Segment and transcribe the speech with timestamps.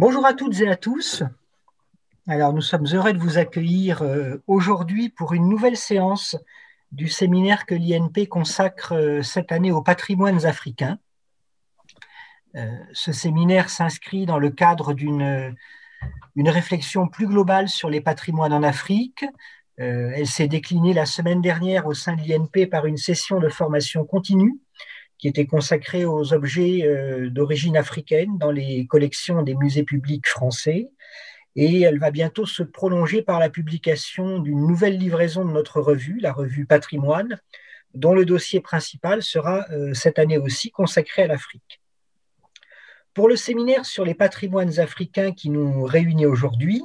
[0.00, 1.24] Bonjour à toutes et à tous.
[2.28, 6.36] Alors, nous sommes heureux de vous accueillir euh, aujourd'hui pour une nouvelle séance
[6.92, 11.00] du séminaire que l'INP consacre euh, cette année aux patrimoines africains.
[12.54, 15.56] Euh, ce séminaire s'inscrit dans le cadre d'une
[16.36, 19.24] une réflexion plus globale sur les patrimoines en Afrique.
[19.78, 24.04] elle s'est déclinée la semaine dernière au sein de l'INP par une session de formation
[24.04, 24.60] continue
[25.18, 26.84] qui était consacrée aux objets
[27.30, 30.90] d'origine africaine dans les collections des musées publics français
[31.60, 36.20] et elle va bientôt se prolonger par la publication d'une nouvelle livraison de notre revue,
[36.20, 37.40] la revue Patrimoine,
[37.94, 41.80] dont le dossier principal sera euh, cette année aussi consacré à l'Afrique.
[43.12, 46.80] Pour le séminaire sur les patrimoines africains qui nous réunit aujourd'hui,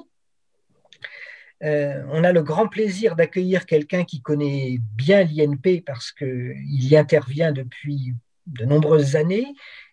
[1.64, 6.98] euh, on a le grand plaisir d'accueillir quelqu'un qui connaît bien l'INP parce qu'il y
[6.98, 8.14] intervient depuis
[8.48, 9.48] de nombreuses années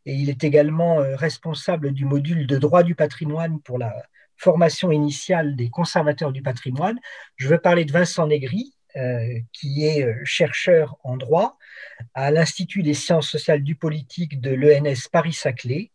[0.05, 3.95] et il est également euh, responsable du module de droit du patrimoine pour la
[4.37, 6.99] formation initiale des conservateurs du patrimoine.
[7.37, 11.57] Je veux parler de Vincent Negri, euh, qui est chercheur en droit
[12.15, 15.93] à l'Institut des sciences sociales du politique de l'ENS Paris-Saclay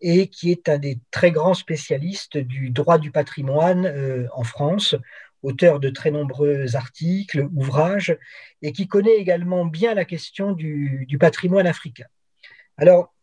[0.00, 4.94] et qui est un des très grands spécialistes du droit du patrimoine euh, en France,
[5.42, 8.16] auteur de très nombreux articles, ouvrages,
[8.62, 12.06] et qui connaît également bien la question du, patrimoine africain.
[12.76, 13.14] Alors,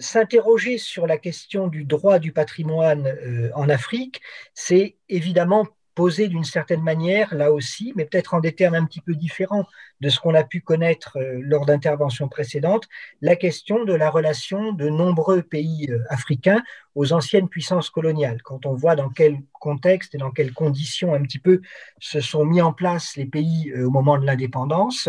[0.00, 4.20] s'interroger sur la question du droit du patrimoine euh, en Afrique,
[4.54, 9.00] c'est évidemment poser d'une certaine manière, là aussi, mais peut-être en des termes un petit
[9.00, 9.64] peu différents
[10.00, 12.88] de ce qu'on a pu connaître euh, lors d'interventions précédentes,
[13.20, 16.62] la question de la relation de nombreux pays euh, africains
[16.94, 18.42] aux anciennes puissances coloniales.
[18.42, 21.60] Quand on voit dans quel contexte et dans quelles conditions un petit peu
[21.98, 25.08] se sont mis en place les pays au moment de l'indépendance,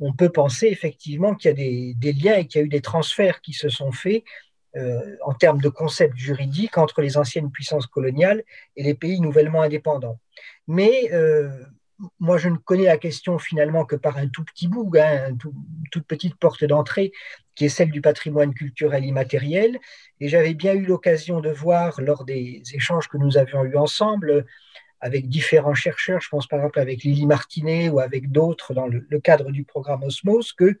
[0.00, 2.80] on peut penser effectivement qu'il y a des, liens et qu'il y a eu des
[2.80, 4.24] transferts qui se sont faits
[4.76, 8.42] euh, en termes de concepts juridiques entre les anciennes puissances coloniales
[8.76, 10.18] et les pays nouvellement indépendants.
[10.66, 11.50] Mais euh,
[12.18, 15.38] moi, je ne connais la question finalement que par un tout petit bout, hein, une
[15.90, 17.12] toute petite porte d'entrée,
[17.54, 19.78] qui est celle du patrimoine culturel immatériel.
[20.20, 24.44] Et j'avais bien eu l'occasion de voir lors des échanges que nous avions eus ensemble
[25.04, 29.06] avec différents chercheurs, je pense par exemple avec Lily Martinet ou avec d'autres dans le,
[29.20, 30.78] cadre du programme Osmos, que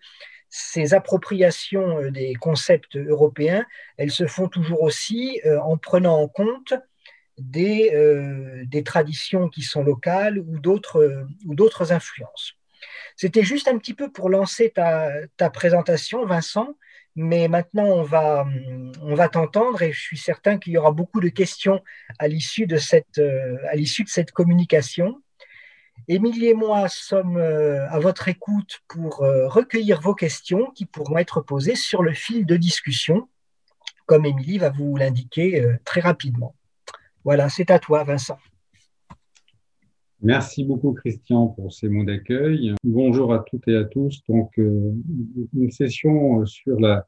[0.56, 3.66] ces appropriations euh, des concepts européens,
[3.96, 6.74] elles se font toujours aussi euh, en prenant en compte
[7.38, 12.52] des, euh, des traditions qui sont locales ou d'autres influences.
[13.16, 16.76] C'était juste un petit peu pour lancer ta, ta présentation, Vincent,
[17.16, 18.46] mais maintenant on va,
[19.02, 21.82] on va t'entendre et je suis certain qu'il y aura beaucoup de questions
[22.20, 22.78] à l'issue de
[23.66, 25.20] à l'issue de cette communication.
[26.08, 31.18] Émilie et moi sommes euh, à votre écoute pour euh, recueillir vos questions qui pourront
[31.18, 33.28] être posées sur le fil de discussion,
[34.06, 36.54] comme Émilie va vous l'indiquer très rapidement.
[37.24, 38.38] Voilà, c'est à toi, Vincent.
[40.24, 42.74] Merci beaucoup Christian pour ces mots d'accueil.
[42.82, 44.22] Bonjour à toutes et à tous.
[44.26, 44.94] Donc euh,
[45.54, 47.06] une session euh, sur la,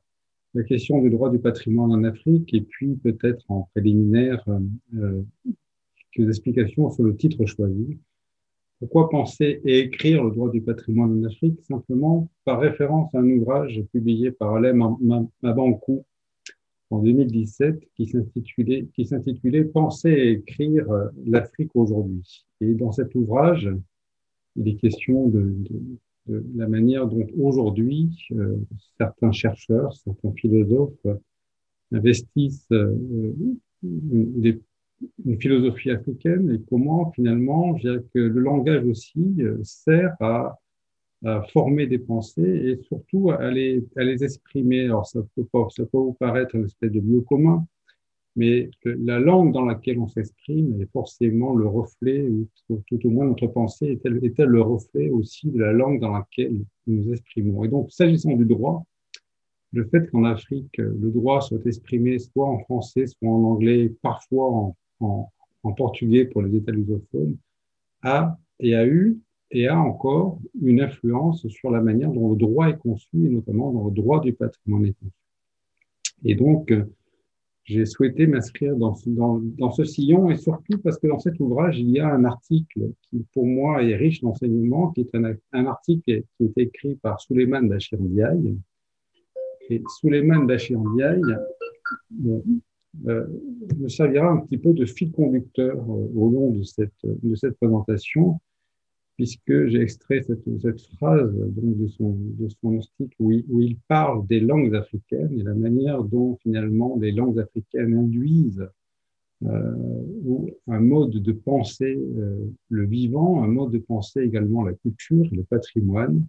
[0.52, 4.44] la, question du droit du patrimoine en Afrique et puis peut-être en préliminaire
[4.94, 5.22] euh,
[6.12, 7.98] quelques explications sur le titre choisi.
[8.78, 13.30] Pourquoi penser et écrire le droit du patrimoine en Afrique Simplement par référence à un
[13.30, 14.96] ouvrage publié par Alain
[15.42, 16.04] Mabankou
[16.90, 20.86] en 2017 qui s'intitulait, Penser et écrire
[21.24, 22.44] l'Afrique aujourd'hui.
[22.60, 23.70] Et dans cet ouvrage,
[24.56, 25.56] il est question de,
[26.54, 28.56] la manière dont aujourd'hui euh,
[28.98, 31.06] certains chercheurs, certains philosophes
[31.92, 33.32] investissent euh,
[33.84, 34.60] une,
[35.24, 40.58] une, philosophie africaine et comment finalement je que le langage aussi euh, sert à
[41.52, 44.84] former des pensées et surtout à les, à les exprimer.
[44.84, 47.66] Alors, ça peut, pas, ça peut vous paraître une espèce de lieu commun,
[48.36, 53.26] mais la langue dans laquelle on s'exprime est forcément le reflet, ou tout au moins
[53.26, 57.64] notre pensée est-elle, est-elle le reflet aussi de la langue dans laquelle nous nous exprimons.
[57.64, 58.84] Et donc, s'agissant du droit,
[59.72, 64.48] le fait qu'en Afrique, le droit soit exprimé soit en français, soit en anglais, parfois
[64.48, 65.30] en, en,
[65.76, 67.36] portugais pour les États lusophones,
[68.02, 69.18] a et a eu
[69.50, 73.72] et a encore une influence sur la manière dont le droit est conçu, et notamment
[73.72, 74.92] dans le droit du patrimoine.
[76.24, 76.84] Et donc, euh,
[77.64, 81.98] j'ai souhaité m'inscrire dans, ce sillon, et surtout parce que dans cet ouvrage, il y
[81.98, 85.14] a un article qui, pour moi, est riche d'enseignements, qui est
[85.52, 88.56] un, article qui est écrit par Suleiman Bachir Ndiaye.
[89.68, 91.22] Et Suleiman Bachir Ndiaye
[92.26, 92.40] euh,
[93.04, 97.56] me servira un petit peu de fil conducteur euh, au long de cette, de cette
[97.56, 98.40] présentation,
[99.16, 104.26] puisque j'ai extrait cette, cette, phrase donc, de, son, de son article où il, parle
[104.26, 108.68] des langues africaines et la manière dont finalement les langues africaines induisent
[109.44, 112.38] euh, un mode de pensée, euh,
[112.68, 116.26] le vivant, un mode de pensée également la culture le patrimoine.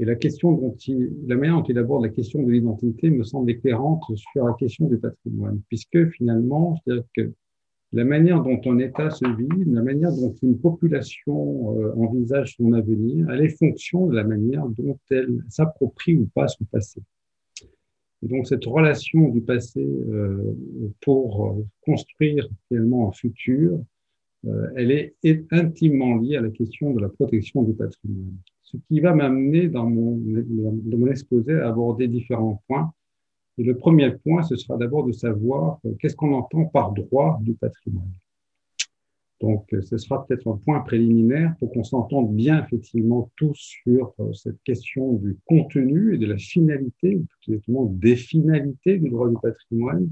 [0.00, 0.74] Et la question dont
[1.26, 4.86] la manière dont il aborde la question de l'identité me semble éclairante sur la question
[4.86, 7.34] du patrimoine, puisque finalement, je dirais que
[7.92, 12.72] la manière dont un État se vit, la manière dont une population euh, envisage son
[12.72, 17.02] avenir, elle est fonction de la manière dont elle s'approprie ou pas son passé.
[18.22, 20.56] Et donc cette relation du passé euh,
[21.02, 23.78] pour euh, construire finalement un futur,
[24.74, 25.14] elle est
[25.50, 28.38] intimement liée à la question de la protection du patrimoine.
[28.70, 32.92] Ce qui va m'amener dans mon, exposé à aborder différents points
[33.58, 37.38] et le premier point, ce sera d'abord de savoir euh, qu'est-ce qu'on entend par droit
[37.42, 38.12] du patrimoine.
[39.40, 44.14] Donc, euh, ce sera peut-être un point préliminaire pour qu'on s'entende bien effectivement tous sur
[44.20, 49.10] euh, cette question du contenu et de la finalité, ou tout exactement des finalités du
[49.10, 50.08] droit du patrimoine.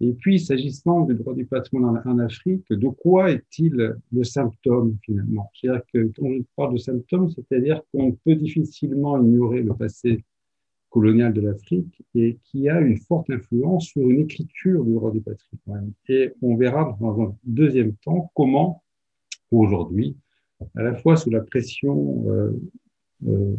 [0.00, 5.50] Et puis, s'agissant du droit du patrimoine en, Afrique, de quoi est-il le symptôme finalement?
[5.54, 10.24] C'est-à-dire que quand parle de symptôme, c'est-à-dire qu'on peut difficilement ignorer le passé
[10.90, 15.20] coloniale de l'Afrique et qui a une forte influence sur une écriture du droit du
[15.20, 15.92] patrimoine.
[16.08, 18.82] Et on verra dans un deuxième temps comment,
[19.50, 20.16] aujourd'hui,
[20.76, 22.52] à la fois sous la pression euh,
[23.26, 23.56] euh,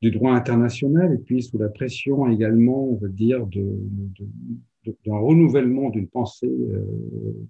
[0.00, 6.06] du droit international et puis sous la pression également, on va dire, d'un renouvellement d'une
[6.06, 6.84] pensée euh,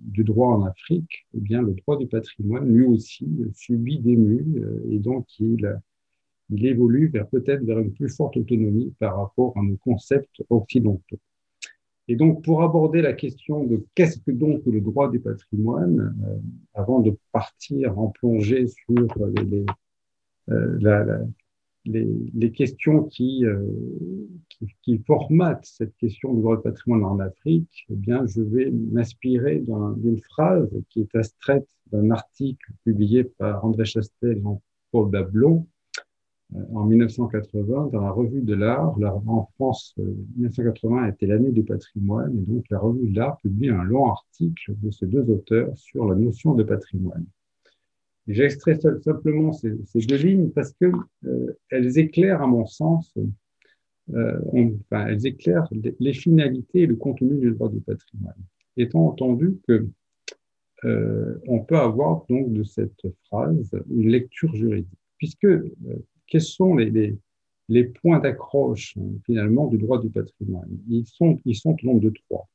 [0.01, 4.63] du droit en Afrique, eh bien, le droit du patrimoine, lui aussi, subit des mues
[4.91, 9.77] et donc il évolue vers peut-être vers une plus forte autonomie par rapport à nos
[9.77, 11.19] concepts occidentaux.
[12.09, 16.37] Et donc, pour aborder la question de qu'est-ce que donc le droit du patrimoine, euh,
[16.73, 19.67] avant de partir en plongée sur les,
[20.49, 21.21] euh, la, la,
[21.89, 23.63] les, questions qui, euh,
[25.07, 29.63] formatent cette question du droit du patrimoine en Afrique, eh bien, je vais m'inspirer
[29.97, 35.67] d'une phrase qui est extraite d'un article publié par André Chastel et Jean-Paul Dablon,
[36.55, 38.97] euh, en 1980 dans la revue de l'art.
[39.27, 39.95] En France,
[40.37, 44.11] 1980 euh, était l'année du patrimoine et donc la revue de l'art publie un long
[44.11, 47.27] article de ces deux auteurs sur la notion de patrimoine.
[48.29, 50.93] J'ai extrait simplement ces, deux lignes parce que
[51.25, 53.15] euh, elles éclairent, à mon sens,
[54.15, 58.37] euh, enfin, elles éclairent les finalités et le contenu du droit du patrimoine.
[58.77, 59.89] Étant entendu que
[60.85, 65.49] euh, on peut avoir donc de cette phrase une lecture juridique, puisque
[66.27, 67.17] quels sont les,
[68.03, 70.69] points d'accroche finalement du droit du patrimoine?
[70.91, 72.47] Ils sont, ils sont au nombre de trois.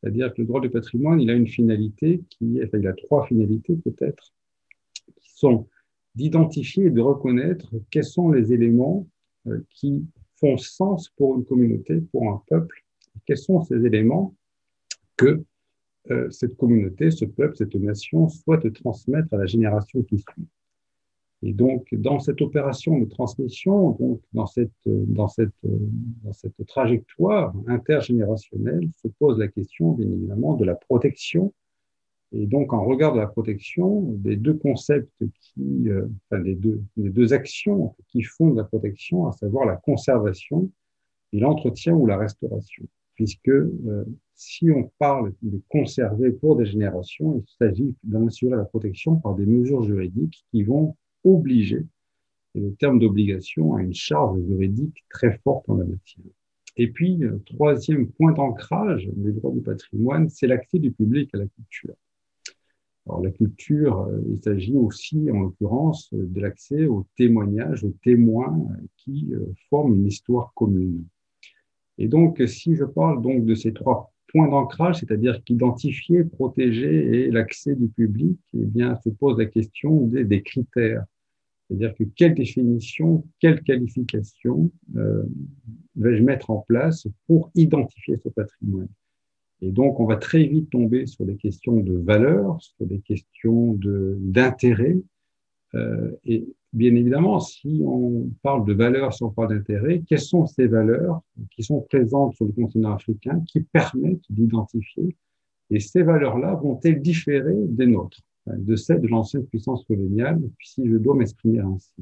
[0.00, 3.26] C'est-à-dire que le droit du patrimoine, il a une finalité qui, enfin, il a trois
[3.26, 4.32] finalités peut-être,
[6.14, 9.06] d'identifier et de reconnaître quels sont les éléments
[9.46, 10.04] euh, qui
[10.36, 12.84] font sens pour une communauté, pour un peuple,
[13.26, 14.34] quels sont ces éléments
[15.16, 15.44] que
[16.10, 20.48] euh, cette communauté, ce peuple, cette nation souhaite transmettre à la génération qui suit.
[21.42, 27.54] Et donc, dans cette opération de transmission, donc dans cette, dans cette, dans cette trajectoire
[27.66, 31.54] intergénérationnelle, se pose la question, bien évidemment, de la protection.
[32.32, 36.80] Et donc, en regard de la protection, des deux concepts qui, euh, enfin, des deux,
[36.96, 40.70] des deux actions qui font de la protection, à savoir la conservation
[41.32, 42.84] et l'entretien ou la restauration.
[43.14, 44.04] Puisque euh,
[44.34, 49.46] si on parle de conserver pour des générations, il s'agit d'assurer la protection par des
[49.46, 51.84] mesures juridiques qui vont obligé.
[52.54, 56.24] Et le terme d'obligation a une charge juridique très forte en la matière.
[56.76, 61.38] Et puis, euh, troisième point d'ancrage des droits du patrimoine, c'est l'accès du public à
[61.38, 61.94] la culture.
[63.10, 68.56] Alors, la culture, euh, il s'agit aussi, en l'occurrence, de l'accès aux témoignages, aux témoins
[68.98, 71.04] qui euh, forment une histoire commune.
[71.98, 77.30] Et donc, si je parle donc de ces trois points d'ancrage, c'est-à-dire qu'identifier, protéger et
[77.32, 81.04] l'accès du public, eh bien, se pose la question des, critères.
[81.66, 85.24] C'est-à-dire que quelle définition, quelle qualification euh,
[85.96, 88.88] vais-je mettre en place pour identifier ce patrimoine?
[89.62, 93.78] Et donc, on va très vite tomber sur des questions de valeur, sur des questions
[93.80, 94.96] d'intérêt.
[95.74, 100.46] Euh, et bien évidemment, si on parle de valeur, si on parle d'intérêt, quelles sont
[100.46, 105.14] ces valeurs qui sont présentes sur le continent africain qui permettent d'identifier
[105.70, 110.96] Et ces valeurs-là vont-elles différer des nôtres de celle de l'ancienne puissance coloniale, si je
[110.96, 111.92] dois m'exprimer ainsi?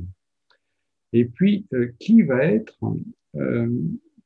[1.13, 2.79] Et puis, euh, qui va être
[3.37, 3.69] euh,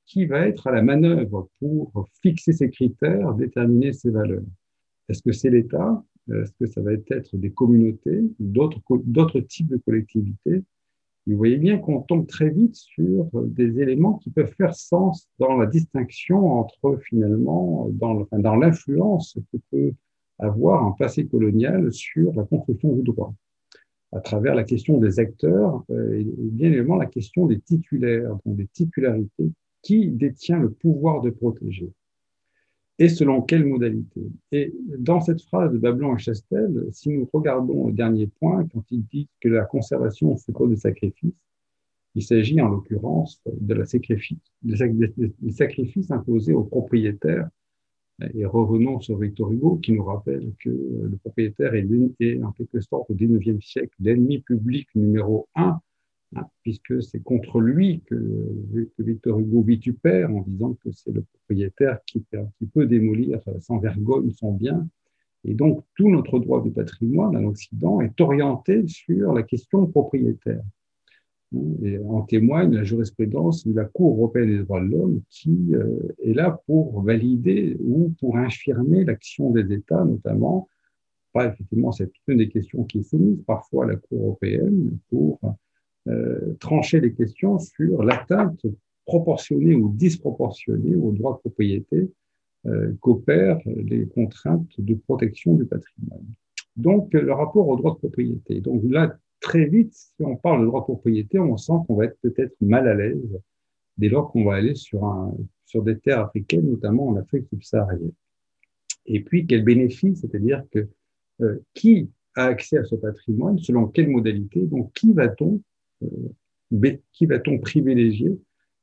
[0.06, 4.42] qui va être à la manœuvre pour fixer ces critères, déterminer ces valeurs.
[5.08, 6.04] Est-ce que c'est l'État?
[6.30, 10.62] Est-ce que ça va être des communautés, d'autres types de collectivités?
[11.26, 15.56] Vous voyez bien qu'on tombe très vite sur des éléments qui peuvent faire sens dans
[15.56, 19.92] la distinction entre finalement, dans, dans l'influence que peut
[20.38, 23.34] avoir un passé colonial sur la construction du droit.
[24.12, 28.56] À travers la question des acteurs euh, et bien évidemment la question des titulaires, donc
[28.56, 29.50] des titularités.
[29.82, 31.92] Qui détient le pouvoir de protéger?
[32.98, 34.22] Et selon quelle modalité?
[34.52, 38.84] Et dans cette phrase de Babylon et Chastel, si nous regardons le dernier point, quand
[38.90, 41.34] il dit que la conservation se cause de sacrifice,
[42.14, 47.48] il s'agit en l'occurrence de la sacrifice, des sacrifices imposés aux propriétaires
[48.34, 53.10] et revenons sur Victor Hugo qui nous rappelle que le propriétaire est, en quelque sorte
[53.10, 55.80] au XIXe siècle l'ennemi public numéro un,
[56.36, 58.16] hein, puisque c'est contre lui que,
[58.98, 62.24] Victor Hugo vitupère en disant que c'est le propriétaire qui,
[62.58, 64.88] qui peut démolir sans vergogne son bien.
[65.44, 70.62] Et donc tout notre droit du patrimoine en Occident est orienté sur la question propriétaire.
[71.82, 75.98] Et en témoigne la jurisprudence de la Cour européenne des droits de l'homme qui euh,
[76.22, 80.68] est là pour valider ou pour infirmer l'action des États, notamment.
[81.32, 85.40] Pas effectivement, c'est une des questions qui est soumise parfois à la Cour européenne pour
[86.08, 88.66] euh, trancher les questions sur l'atteinte
[89.04, 92.10] proportionnée ou disproportionnée au droit de propriété
[92.66, 96.24] euh, qu'opèrent les contraintes de protection du patrimoine.
[96.76, 98.60] Donc, le rapport au droit de propriété.
[98.60, 102.06] Donc là, très vite, si on parle de droit de propriété, on sent qu'on va
[102.06, 103.40] être peut-être mal à l'aise
[103.98, 108.12] dès lors qu'on va aller sur, un, sur des terres africaines, notamment en Afrique subsaharienne.
[109.06, 110.88] Et puis, quel bénéfice, c'est-à-dire que
[111.42, 115.60] euh, qui a accès à ce patrimoine, selon quelle modalité, donc qui va-t-on
[116.02, 118.38] euh, qui va-t-on privilégier?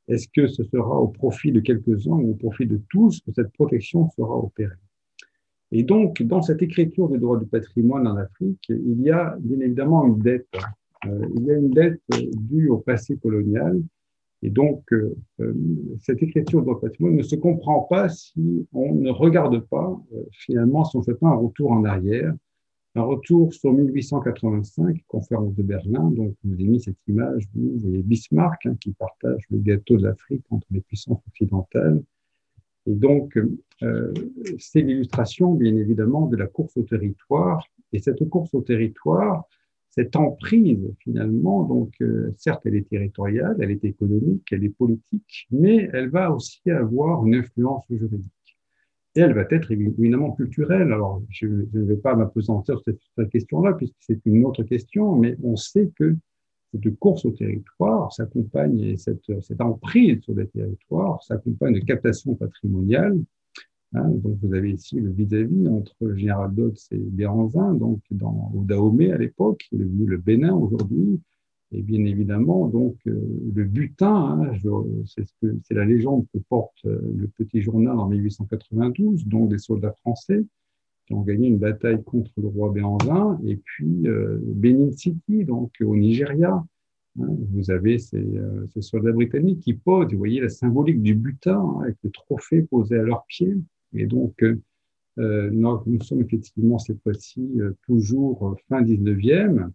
[0.08, 3.52] Est-ce que ce sera au profit de quelques-uns ou au profit de tous que cette
[3.54, 4.76] protection sera opérée?
[5.72, 9.60] Et donc, dans cette écriture du droit du patrimoine en Afrique, il y a bien
[9.60, 10.48] évidemment une dette.
[11.06, 13.80] Euh, il y a une dette due au passé colonial.
[14.42, 15.54] Et donc, euh, euh,
[16.00, 20.02] cette écriture du droit du patrimoine ne se comprend pas si on ne regarde pas,
[20.32, 22.34] finalement, si on fait un retour en arrière,
[22.96, 26.10] un retour sur 1885, conférence de Berlin.
[26.12, 30.04] Donc, vous avez mis cette image, vous voyez Bismarck, hein, qui partage le gâteau de
[30.04, 32.02] l'Afrique entre les puissances occidentales.
[32.88, 33.38] Et donc,
[33.84, 34.14] euh,
[34.58, 37.64] c'est l'illustration, bien évidemment, de la course au territoire.
[37.94, 39.44] Et cette course au territoire,
[39.90, 45.48] cette emprise, finalement, donc, euh, certes, elle est territoriale, elle est économique, elle est politique,
[45.52, 48.32] mais elle va aussi avoir une influence juridique.
[49.16, 50.94] Et elle va être évidemment culturelle.
[50.94, 55.36] Alors, je, ne vais pas m'apesantir sur cette, question-là, puisque c'est une autre question, mais
[55.44, 56.16] on sait que
[56.72, 59.20] cette course au territoire s'accompagne, et cette,
[59.60, 63.20] emprise sur des territoires s'accompagne de captation patrimoniale.
[63.96, 68.64] Hein, donc vous avez ici le vis-à-vis entre Général Dodds et Béranzin, donc dans, au
[68.64, 71.20] Dahomey à l'époque, il est venu le Bénin aujourd'hui,
[71.72, 73.14] et bien évidemment, donc, euh,
[73.54, 74.52] le butin, hein,
[75.06, 79.60] c'est ce c'est la légende que porte euh, le petit journal en 1892, donc des
[79.60, 80.44] soldats français,
[81.06, 85.72] qui ont gagné une bataille contre le roi Béanzin, et puis euh, Benin City, donc
[85.82, 86.64] au Nigeria.
[87.20, 88.26] Hein, vous avez ces,
[88.82, 92.98] soldats britanniques qui posent, vous voyez la symbolique du butin hein, avec le trophée posé
[92.98, 93.56] à leurs pieds.
[93.94, 94.60] Et donc, euh
[95.52, 99.70] nous, sommes effectivement cette fois-ci toujours fin 19e,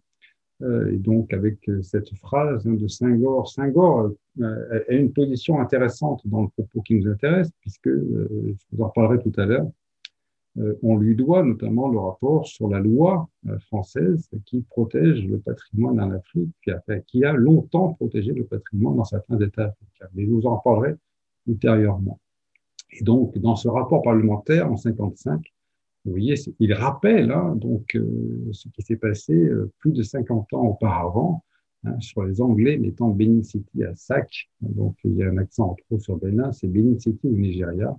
[0.63, 3.47] et donc avec cette phrase hein, de Senghor.
[3.49, 8.89] Senghor a une position intéressante dans le propos qui nous intéresse, puisque, je vous en
[8.89, 9.67] parlerai tout à l'heure,
[10.57, 15.37] euh, on lui doit notamment le rapport sur la loi euh, française qui protège le
[15.39, 16.55] patrimoine en Afrique,
[17.07, 20.07] qui a, longtemps protégé le patrimoine dans certains États africains.
[20.13, 20.95] Mais je vous en parlerai
[21.47, 22.19] ultérieurement.
[22.91, 25.41] Et donc, dans ce rapport parlementaire en 55,
[26.05, 30.67] vous voyez, il rappelle hein, donc euh, ce qui s'est passé plus de 50 ans
[30.67, 31.43] auparavant
[31.83, 34.49] hein, sur les Anglais mettant Benin City à sac.
[34.61, 37.95] Donc, il y a un accent en trop sur Benin, c'est Benin City au Nigeria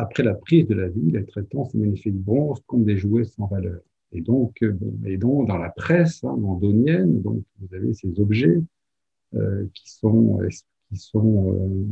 [0.00, 3.46] après la prise de la ville, les traitants ces magnifiques bronzes comme des jouets sans
[3.46, 3.80] valeur.
[4.12, 8.60] Et donc, euh, et donc dans la presse hein, londonienne, donc, vous avez ces objets
[9.34, 10.40] euh, qui sont,
[10.88, 11.86] qui sont, euh,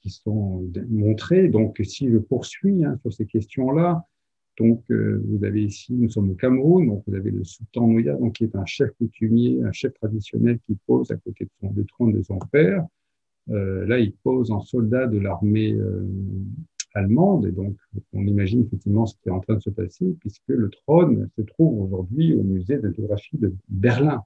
[0.00, 1.48] qui sont montrés.
[1.48, 4.04] Donc, si je poursuis hein, sur ces questions-là,
[4.62, 8.14] donc, euh, vous avez ici, nous sommes au Cameroun, donc vous avez le sultan Nouya,
[8.14, 11.74] donc qui est un chef coutumier, un chef traditionnel qui pose à côté de son,
[11.88, 12.86] trône de son père.
[13.50, 15.76] Euh, là, il pose en soldat de l'armée
[16.94, 17.46] allemande.
[17.46, 17.76] Et donc,
[18.12, 21.42] on imagine effectivement ce qui est en train de se passer, puisque le trône se
[21.42, 24.22] trouve aujourd'hui au musée d'ethnographie de Berlin.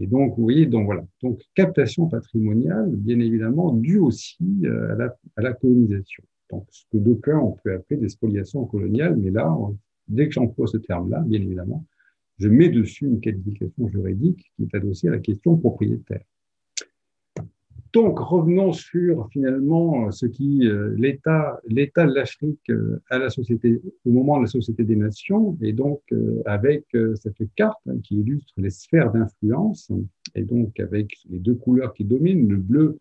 [0.00, 1.04] Et donc, vous voyez, donc voilà.
[1.22, 6.24] Donc, captation patrimoniale, bien évidemment, due aussi euh, à la, colonisation.
[6.50, 9.54] Donc, ce que d'aucuns ont pu appeler des spoliations coloniales, mais là,
[10.08, 11.84] Dès que j'emploie ce terme-là, bien évidemment,
[12.38, 16.22] je mets dessus une qualification juridique qui est adossée à la question propriétaire.
[17.92, 23.80] Donc, revenons sur finalement ce qui euh, l'état l'état de l'Afrique euh, à la société
[24.04, 28.16] au moment de la Société des Nations et donc euh, avec cette carte hein, qui
[28.20, 29.90] illustre les sphères d'influence
[30.34, 32.98] et donc avec les deux couleurs qui dominent le bleu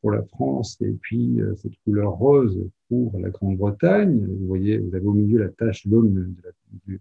[0.00, 4.26] pour la France et puis cette couleur rose pour la Grande-Bretagne.
[4.26, 6.34] Vous voyez, vous avez au milieu la tache jaune
[6.86, 6.98] de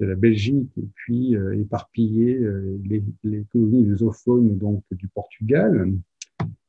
[0.00, 2.38] la, Belgique et puis éparpillé
[2.84, 5.92] les, les colonies lusophones donc du Portugal.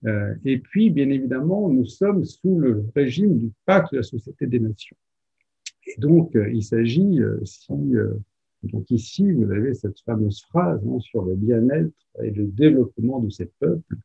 [0.06, 4.48] Euh, et puis, bien évidemment, nous sommes sous le régime du pacte de la Société
[4.48, 4.98] des Nations.
[5.88, 7.40] Et donc, euh, il s'agit, euh,
[8.64, 11.92] donc ici, vous avez cette fameuse phrase hein, sur le bien-être
[12.24, 13.98] et le développement de ces peuples,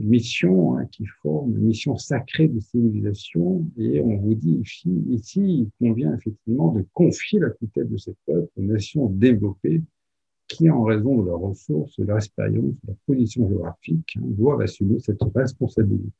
[0.00, 3.64] mission hein, qui forme mission sacrée de civilisation.
[3.78, 4.62] Et on vous dit
[5.10, 9.82] ici, il convient effectivement de confier la tutelle de ces peuples aux nations développées
[10.48, 14.60] qui, en raison de leurs ressources, de leur expérience, de leur position géographique, hein, doivent
[14.60, 16.12] assumer cette responsabilité.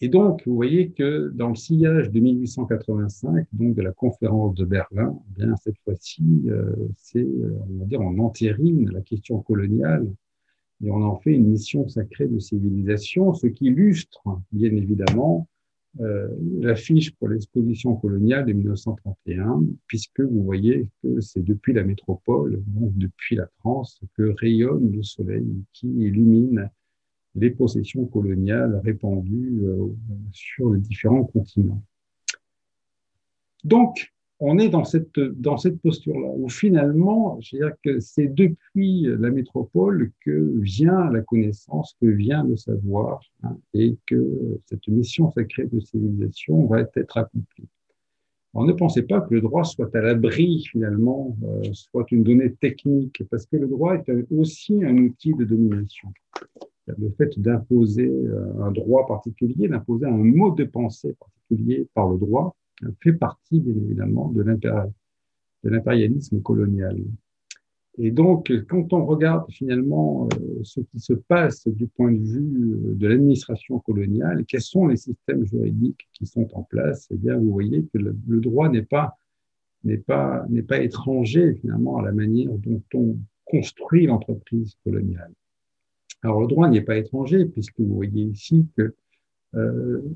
[0.00, 4.64] Et donc, vous voyez que dans le sillage de 1885, donc de la conférence de
[4.64, 10.12] Berlin, eh cette fois-ci, euh, c'est, euh, on va dire, on entérine la question coloniale
[10.82, 15.48] et on en fait une mission sacrée de civilisation, ce qui illustre, bien évidemment,
[16.00, 16.28] euh,
[16.60, 22.96] l'affiche pour l'exposition coloniale de 1931, puisque vous voyez que c'est depuis la métropole, donc
[22.96, 26.70] depuis la France, que rayonne le soleil qui illumine
[27.34, 29.86] les possessions coloniales répandues euh,
[30.32, 31.82] sur les différents continents.
[33.64, 34.12] Donc,
[34.44, 40.10] on est dans cette, dans cette posture-là, où finalement, dire que c'est depuis la métropole
[40.20, 45.78] que vient la connaissance, que vient le savoir, hein, et que cette mission sacrée de
[45.78, 47.68] civilisation va être accomplie.
[48.52, 52.52] Alors, ne pensez pas que le droit soit à l'abri, finalement, euh, soit une donnée
[52.52, 56.08] technique, parce que le droit est aussi un outil de domination.
[56.88, 62.18] Le fait d'imposer euh, un droit particulier, d'imposer un mode de pensée particulier par le
[62.18, 62.56] droit,
[63.02, 64.42] fait partie, bien évidemment, de
[65.64, 66.98] l'impérialisme colonial.
[67.98, 72.72] Et donc, quand on regarde finalement euh, ce qui se passe du point de vue
[72.86, 77.36] euh, de l'administration coloniale, quels sont les systèmes juridiques qui sont en place, eh bien,
[77.36, 79.18] vous voyez que le, droit n'est pas,
[79.84, 85.32] n'est pas, n'est pas étranger finalement à la manière dont on construit l'entreprise coloniale.
[86.22, 88.94] Alors, le droit n'est pas étranger puisque vous voyez ici que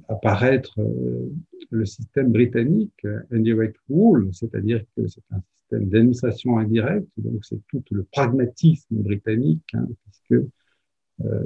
[0.08, 1.30] apparaître euh,
[1.70, 7.60] le système britannique, euh, indirect rule, c'est-à-dire que c'est un système d'administration indirecte, donc c'est
[7.68, 10.42] tout le pragmatisme britannique, hein, puisque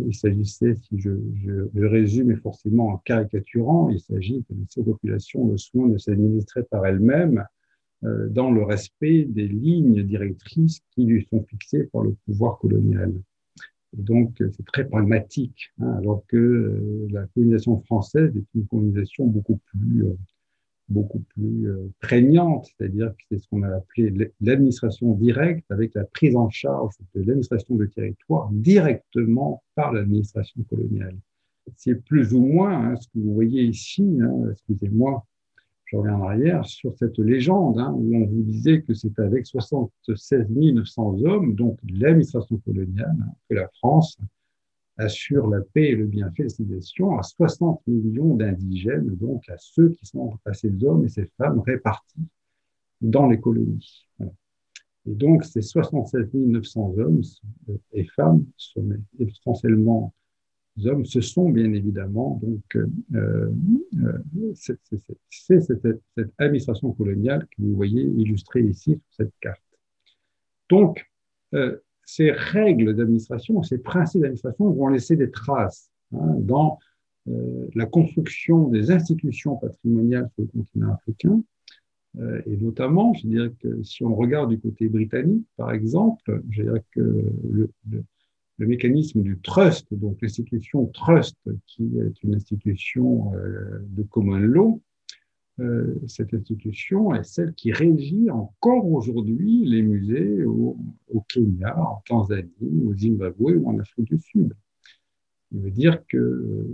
[0.05, 1.11] il s'agissait, si je,
[1.44, 5.87] je, je, résume et forcément en caricaturant, il s'agit de laisser aux populations le soin
[5.87, 7.44] de s'administrer par elles-mêmes
[8.03, 13.12] euh, dans le respect des lignes directrices qui lui sont fixées par le pouvoir colonial.
[13.98, 18.66] Et donc, euh, c'est très pragmatique, hein, alors que euh, la colonisation française est une
[18.66, 20.16] colonisation beaucoup plus, euh,
[20.88, 21.68] beaucoup plus
[22.00, 26.94] prégnante, c'est-à-dire que c'est ce qu'on a appelé l'administration directe avec la prise en charge
[27.14, 31.16] de l'administration de territoire directement par l'administration coloniale.
[31.76, 35.24] C'est plus ou moins hein, ce que vous voyez ici, hein, excusez-moi,
[35.90, 39.44] je reviens en arrière, sur cette légende hein, où on vous disait que c'est avec
[39.46, 43.16] 76 900 hommes, donc l'administration coloniale,
[43.48, 44.16] que la France
[44.98, 49.88] assure la paix et le bienfait de civilisation à 60 millions d'indigènes, donc à ceux
[49.90, 52.29] qui sont, à ces hommes et ces femmes répartis
[53.00, 54.07] dans les colonies.
[54.20, 57.22] Et donc, ces 76 900 hommes
[57.94, 58.87] et femmes sont
[59.18, 60.12] essentiellement
[60.87, 64.81] hommes, ce sont bien évidemment donc euh, euh cette,
[66.38, 69.62] administration coloniale que vous voyez illustrée ici sur cette carte.
[70.69, 71.07] Donc,
[71.55, 76.79] euh, ces règles d'administration, ces principes d'administration vont laisser des traces hein, dans
[77.75, 81.40] la construction des institutions patrimoniales sur le continent africain,
[82.19, 86.83] et notamment, je dirais que si on regarde du côté britannique, par exemple, je dirais
[86.90, 87.71] que le
[88.61, 94.83] le mécanisme du trust, donc l'institution trust, qui est une institution euh, de common law,
[95.61, 100.77] euh, cette institution est celle qui régit encore aujourd'hui les musées au,
[101.29, 102.51] Kenya, en Tanzanie,
[102.87, 104.53] au Zimbabwe ou en Afrique du Sud.
[105.53, 106.66] Ça veut dire que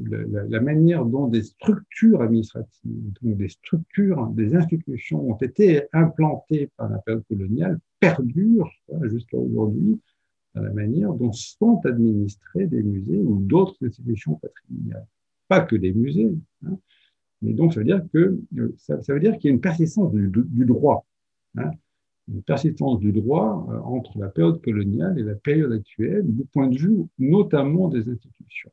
[0.49, 6.91] la, manière dont des structures administratives, donc des structures, des institutions ont été implantées par
[6.91, 8.71] la période coloniale perdure
[9.05, 10.01] jusqu'à aujourd'hui
[10.57, 15.07] dans la manière dont sont administrés des musées ou d'autres institutions patrimoniales.
[15.49, 16.35] Pas que des musées.
[16.67, 16.79] Hein.
[17.43, 18.41] Mais donc, ça veut dire que
[18.79, 21.07] ça, veut qu'il y a une persistance du, droit,
[21.59, 21.71] hein,
[22.29, 26.79] une persistance du droit entre la période coloniale et la période actuelle, du point de
[26.79, 28.73] vue notamment des institutions.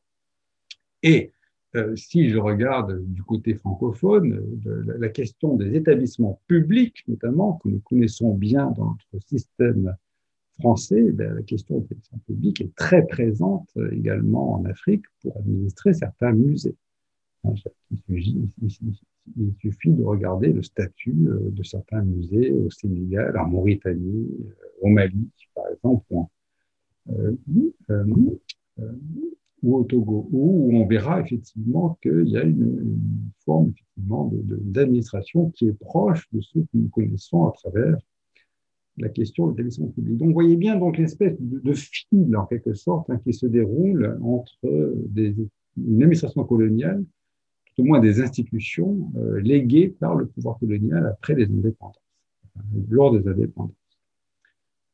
[1.04, 1.34] Et
[1.76, 4.42] euh, si je regarde du côté francophone,
[4.98, 9.94] la question des établissements publics, notamment, que nous connaissons bien dans notre système
[10.60, 15.38] français, ben, la question des établissements publics est très présente euh, également en Afrique pour
[15.38, 16.76] administrer certains musées.
[17.44, 17.54] Hein,
[19.38, 24.30] il suffit de regarder le statut euh, de certains musées au Sénégal, en Mauritanie,
[24.82, 26.06] au Mali, par exemple,
[29.64, 33.00] ou au Togo, où on verra effectivement qu'il y a une,
[33.46, 37.98] forme effectivement d'administration qui est proche de ce que nous connaissons à travers
[38.98, 40.18] la question de l'établissement public.
[40.18, 44.18] Donc, vous voyez bien donc l'espèce de, fil, en quelque sorte, hein, qui se déroule
[44.22, 45.36] entre des,
[45.78, 47.04] une administration coloniale,
[47.66, 51.98] tout au moins des institutions euh, léguées par le pouvoir colonial après les indépendances,
[52.90, 53.74] lors des indépendances.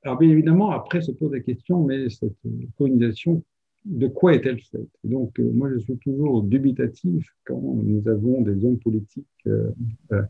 [0.04, 2.38] Alors, bien évidemment, après se pose la question, mais cette
[2.78, 3.44] colonisation
[3.86, 4.90] de quoi est-elle faite?
[5.04, 9.72] Donc, euh, moi, je suis toujours dubitatif quand nous avons des hommes politiques euh,
[10.12, 10.22] euh,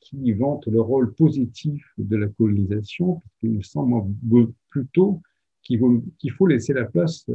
[0.00, 4.12] qui vantent le rôle positif de la colonisation, parce qu'il me semble
[4.68, 5.22] plutôt
[5.62, 5.80] qu'il
[6.32, 7.26] faut, laisser la place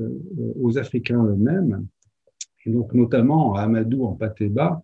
[0.60, 1.86] aux Africains eux-mêmes,
[2.66, 4.84] et donc notamment à Amadou en Pateba,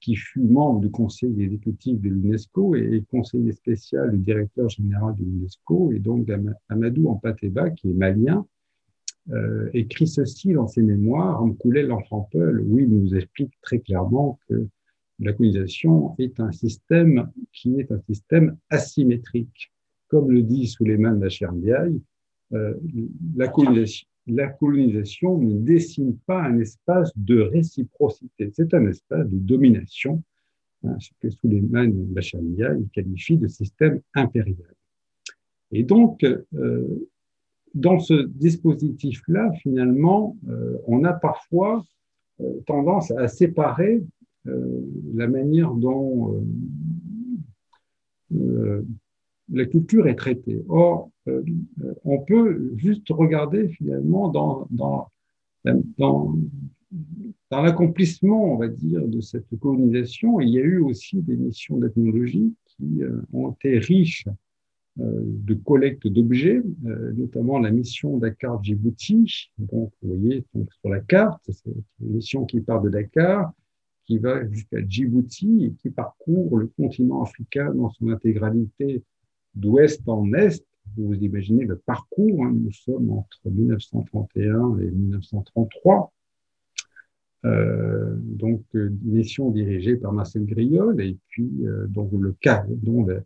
[0.00, 5.24] qui fut membre du conseil exécutif de l'UNESCO et conseiller spécial du directeur général de
[5.24, 6.28] l'UNESCO, et donc
[6.68, 8.46] Amadou en Pateba, qui est malien,
[9.30, 14.38] euh, écrit ceci dans ses mémoires, Amkoulel l'enfant Peul, où il nous explique très clairement
[14.48, 14.66] que
[15.18, 19.72] la colonisation est un système qui est un système asymétrique.
[20.08, 21.54] Comme le dit Souleymane Bachar
[22.52, 22.74] euh,
[23.36, 29.38] la, colonisation, la colonisation ne dessine pas un espace de réciprocité, c'est un espace de
[29.38, 30.22] domination,
[30.84, 32.40] hein, ce que Souleymane Bachar
[32.92, 34.74] qualifie de système impérial.
[35.70, 37.08] Et donc, euh,
[37.74, 41.84] dans ce dispositif-là, finalement, euh, on a parfois
[42.40, 44.02] euh, tendance à séparer
[44.44, 46.44] la manière dont
[48.30, 50.64] la culture est traitée.
[50.68, 51.10] Or,
[52.04, 55.08] on peut juste regarder finalement dans, dans,
[55.98, 56.34] dans,
[57.50, 62.54] l'accomplissement, on va dire, de cette colonisation, il y a eu aussi des missions d'ethnologie
[62.66, 63.02] qui
[63.32, 64.26] ont été riches
[65.00, 69.50] euh, de collecte d'objets, euh, notamment la mission Dakar Djibouti.
[69.56, 71.70] Donc, vous voyez donc, sur la carte, c'est
[72.02, 73.54] une mission qui part de Dakar,
[74.12, 79.02] qui va jusqu'à Djibouti et qui parcourt le continent africain dans son intégralité
[79.54, 80.62] d'ouest en est.
[80.98, 86.12] Vous imaginez le parcours, hein, nous sommes entre 1931 et 1933.
[87.46, 88.62] Euh, donc,
[89.02, 91.50] mission dirigée par Marcel Griol, et puis
[91.88, 93.24] donc le cas, dont le,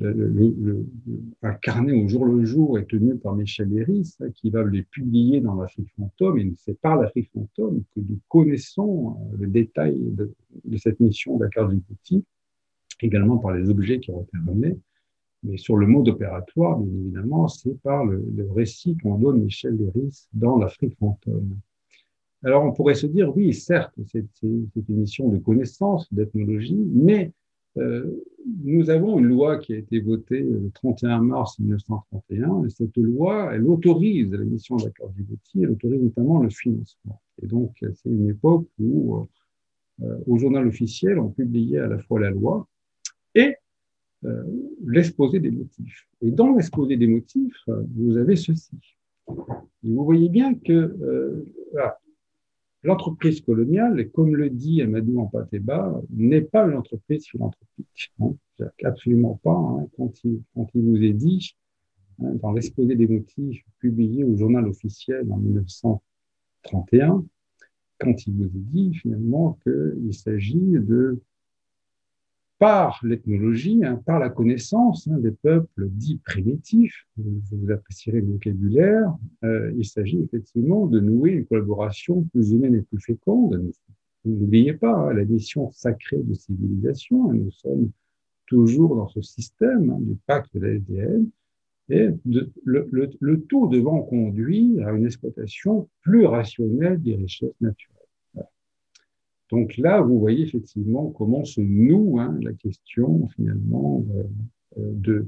[0.00, 4.82] un carnet au jour le jour est tenu par Michel Léris, hein, qui va les
[4.82, 6.38] publier dans l'Afrique fantôme.
[6.38, 10.34] Et c'est par l'Afrique fantôme que nous connaissons euh, le détail de,
[10.76, 12.24] cette mission Dakar Djibouti,
[13.00, 14.78] également par les objets qui ont été ramenés.
[15.42, 18.22] Mais sur le mode opératoire, bien évidemment, c'est par le,
[18.54, 21.56] récit qu'en donne Michel Léris dans l'Afrique fantôme.
[22.44, 27.32] Alors on pourrait se dire, oui, certes, c'est une mission de connaissance, d'ethnologie, mais
[27.76, 33.50] nous avons une loi qui a été votée le 31 mars 1931, et cette loi,
[33.52, 37.20] elle autorise la mission d'accord Djibouti, elle autorise notamment le financement.
[37.42, 39.26] Et donc, c'est une époque où,
[40.02, 42.66] euh, au journal officiel, on publiait à la fois la loi
[43.34, 43.56] et
[44.24, 44.42] euh,
[44.86, 46.08] l'exposé des motifs.
[46.22, 48.78] Et dans l'exposé des motifs, vous avez ceci.
[49.28, 51.44] Et vous voyez bien que
[52.86, 58.12] L'entreprise coloniale, comme le dit Amadou Ampateba, n'est pas une entreprise philanthropique.
[58.20, 58.36] Hein.
[58.84, 59.50] Absolument pas.
[59.50, 59.88] Hein.
[59.96, 60.44] Quand, il,
[60.74, 61.56] vous est dit,
[62.20, 67.24] hein, dans l'exposé des motifs publié au journal officiel en 1931,
[67.98, 71.20] quand il vous est dit finalement qu'il s'agit de
[72.58, 79.14] par l'ethnologie, hein, par la connaissance hein, des peuples dits primitifs, vous apprécierez le vocabulaire,
[79.44, 83.70] euh, il s'agit effectivement de nouer une collaboration plus humaine et plus féconde.
[84.24, 87.90] N'oubliez pas hein, la mission sacrée de civilisation, nous sommes
[88.46, 91.28] toujours dans ce système du pacte de la SDN,
[91.88, 97.95] et le, le tout devant conduire à une exploitation plus rationnelle des richesses naturelles.
[99.50, 104.24] Donc là, vous voyez effectivement comment se noue hein, la question finalement euh,
[104.78, 105.24] euh,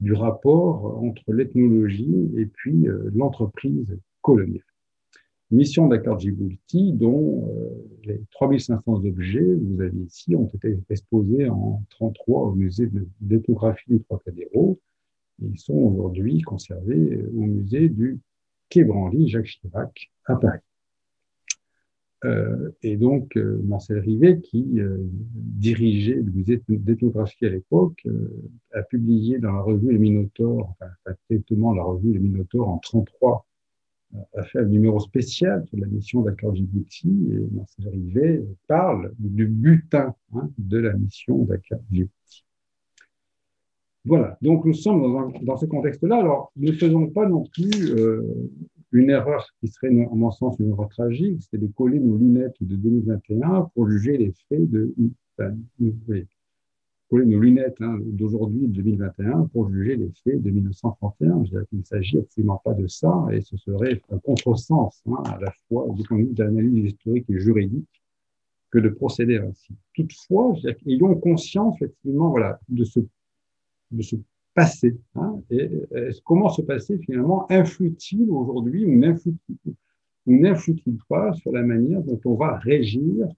[0.00, 4.62] du rapport entre l'ethnologie et puis euh, l'entreprise coloniale.
[5.50, 7.48] mission d'accord Djibouti, dont
[8.04, 12.88] les 3500 objets, vous avez ici, ont été exposés en 33 au musée
[13.20, 14.78] d'ethnographie du Trocadéro.
[15.40, 18.18] Ils sont aujourd'hui conservés au musée du
[18.68, 20.60] Quai Branly, Jacques Chirac, à Paris.
[22.24, 24.96] Euh, et donc, euh, Marcel Rivet, qui euh,
[25.34, 28.06] dirigeait le musée d'ethnographie à l'époque,
[28.72, 33.46] a publié dans la revue Le Minotaure, enfin, exactement la revue Le Minotaure en 33,
[34.34, 39.46] a fait un numéro spécial sur la mission d'accord Djibouti, et Marcel Rivet parle du
[39.46, 42.44] butin hein, de la mission d'accord Djibouti.
[44.06, 46.18] Voilà, donc nous sommes dans ce contexte-là.
[46.18, 47.92] Alors, ne faisons pas non plus
[48.92, 52.56] une erreur qui serait, en mon sens, une erreur tragique, c'est de coller nos lunettes
[52.60, 54.94] de 2021 pour juger les faits de.
[57.08, 61.44] coller nos lunettes hein, d'aujourd'hui, 2021, pour juger les faits de 1931.
[61.44, 65.22] Je dirais qu'il ne s'agit absolument pas de ça, et ce serait un contresens, hein,
[65.26, 68.02] à la fois du point de vue de l'analyse historique et juridique,
[68.70, 69.74] que de procéder ainsi.
[69.94, 70.54] Toutefois,
[70.86, 73.00] ayons conscience, effectivement, voilà, de ce,
[73.90, 74.16] de ce
[74.56, 74.98] passé.
[75.14, 75.68] Hein, et,
[76.24, 82.56] comment ce passé, finalement, influe-t-il aujourd'hui ou n'influe-t-il pas sur la manière dont on va
[82.56, 83.28] régir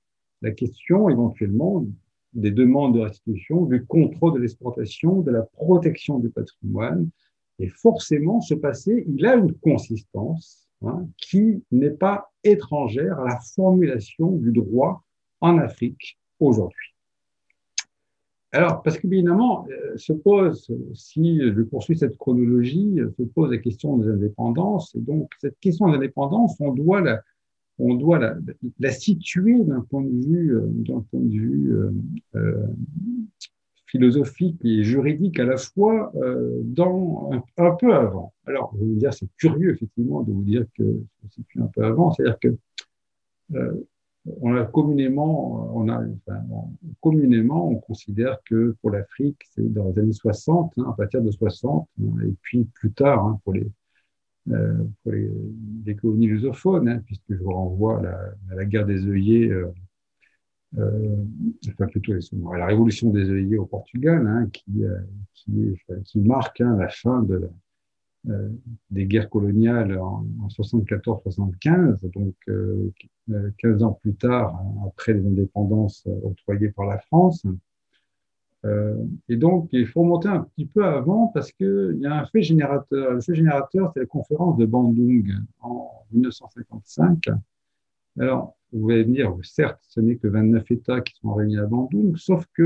[0.40, 1.84] la question éventuellement
[2.34, 7.10] des demandes de restitution, du contrôle de l'exportation, de la protection du patrimoine?
[7.58, 13.40] Et forcément, ce passé, il a une consistance hein, qui n'est pas étrangère à la
[13.56, 15.02] formulation du droit
[15.40, 16.94] en Afrique aujourd'hui.
[18.52, 23.98] Alors, parce qu'évidemment, euh, se pose, si je poursuis cette chronologie, se pose la question
[23.98, 24.94] des indépendances.
[24.94, 27.22] Et donc, cette question d'indépendance, on doit la,
[27.78, 30.70] on doit la, situer d'un point de vue, euh,
[31.64, 31.90] euh,
[32.36, 32.66] euh,
[33.86, 38.34] philosophique et juridique à la fois euh, dans un, peu avant.
[38.46, 41.84] Alors, je vous dire, c'est curieux effectivement de vous dire que se situe un peu
[41.84, 42.56] avant, c'est-à-dire que
[43.54, 43.86] euh,
[44.40, 46.02] on a communément, on a,
[47.00, 51.30] communément, on considère que pour l'Afrique, c'est dans les années 60, hein, à partir de
[51.30, 51.88] 60,
[52.24, 53.70] et puis plus tard hein, pour les
[54.50, 54.84] euh,
[55.84, 58.00] les, colonies lusophones, hein, puisque je vous renvoie
[58.50, 59.72] à la, guerre des œillets, euh,
[60.78, 61.16] euh,
[61.68, 62.12] enfin plutôt
[62.52, 64.84] à la révolution des œillets au Portugal, hein, qui,
[65.34, 67.48] qui, marque hein, la fin de la,
[68.24, 72.92] des guerres coloniales en, 74-75, donc 15 euh,
[73.30, 77.46] euh, ans plus tard, après les indépendances octroyées par la France.
[79.28, 82.42] et donc, il faut monter un petit peu avant parce qu'il y a un fait
[82.42, 83.12] générateur.
[83.12, 87.28] Le fait générateur, c'est la conférence de Bandung en 1955.
[88.18, 91.66] Alors, vous allez me dire, certes, ce n'est que 29 États qui sont réunis à
[91.66, 92.62] Bandung, sauf que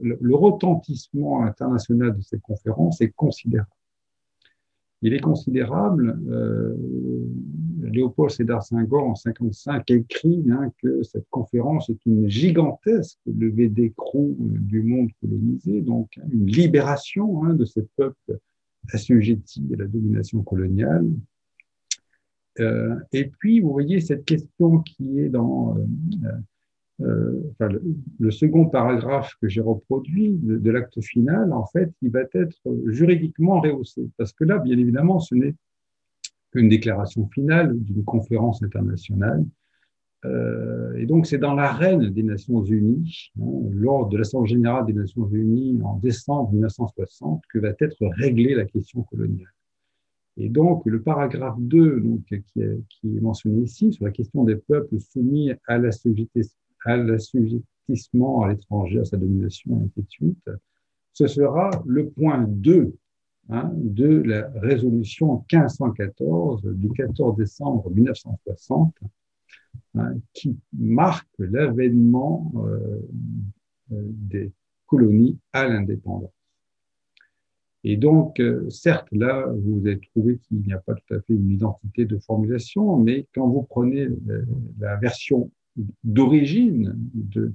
[0.00, 3.68] le, retentissement international de ces conférences est considérable
[5.02, 6.18] il est considérable.
[6.28, 6.74] Euh,
[7.82, 14.36] Léopold Sédar Senghor, en 55, écrit hein, que cette conférence est une gigantesque levée d'écrou
[14.40, 18.38] du monde colonisé, donc une libération hein, de ces peuples
[18.92, 21.08] assujettis à la domination coloniale.
[22.60, 26.30] Euh, et puis, vous voyez cette question qui est dans euh,
[27.00, 27.40] euh,
[28.18, 33.60] le, second paragraphe que j'ai reproduit de, l'acte final, en fait, il va être juridiquement
[33.60, 34.08] rehaussé.
[34.16, 35.54] Parce que là, bien évidemment, ce n'est
[36.52, 39.44] qu'une déclaration finale d'une conférence internationale.
[40.24, 44.92] Euh, et donc, c'est dans l'arène des Nations Unies, hein, lors de l'Assemblée générale des
[44.92, 49.52] Nations Unies en décembre 1960, que va être réglée la question coloniale.
[50.36, 54.42] Et donc, le paragraphe 2, donc, qui, est, qui est mentionné ici, sur la question
[54.42, 55.92] des peuples soumis à la
[56.88, 60.02] à l'assujettissement à l'étranger, à sa domination, et
[61.12, 62.94] ce sera le point 2
[63.50, 68.94] hein, de la résolution 1514 du 14 décembre 1960,
[69.96, 73.06] hein, qui marque l'avènement euh,
[73.92, 74.50] euh, des
[74.86, 76.32] colonies à l'indépendance.
[77.84, 81.34] Et donc, euh, certes, là, vous avez trouvé qu'il n'y a pas tout à fait
[81.34, 84.08] une identité de formulation, mais quand vous prenez
[84.78, 85.50] la version
[86.04, 87.52] d'origine de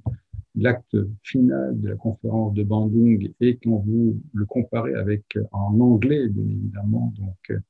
[0.56, 6.28] l'acte final de la conférence de Bandung et quand vous le comparez avec en anglais,
[6.30, 7.62] bien évidemment, donc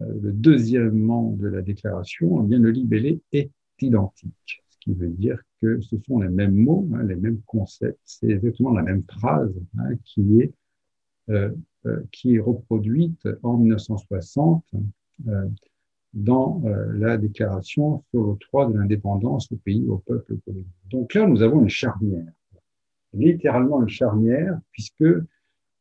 [0.00, 5.10] euh, le deuxièmement de la déclaration, eh bien le libellé est identique, ce qui veut
[5.10, 9.02] dire que ce sont les mêmes mots, hein, les mêmes concepts, c'est exactement la même
[9.10, 10.52] phrase hein, qui est
[11.28, 11.50] euh,
[11.86, 14.64] euh, qui est reproduite en 1960
[16.14, 20.68] dans euh, la déclaration sur l'octroi de l'indépendance au pays, au peuple colonisé.
[20.90, 22.32] Donc là, nous avons une charnière,
[23.14, 25.04] littéralement une charnière, puisque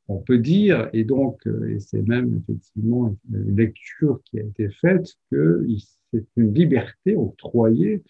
[0.08, 4.70] on peut dire, et donc, euh, et c'est même effectivement une lecture qui a été
[4.70, 5.66] faite, que
[6.12, 8.04] c'est une liberté octroyée,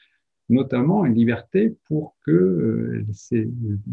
[0.50, 3.50] notamment une liberté pour que euh, ces,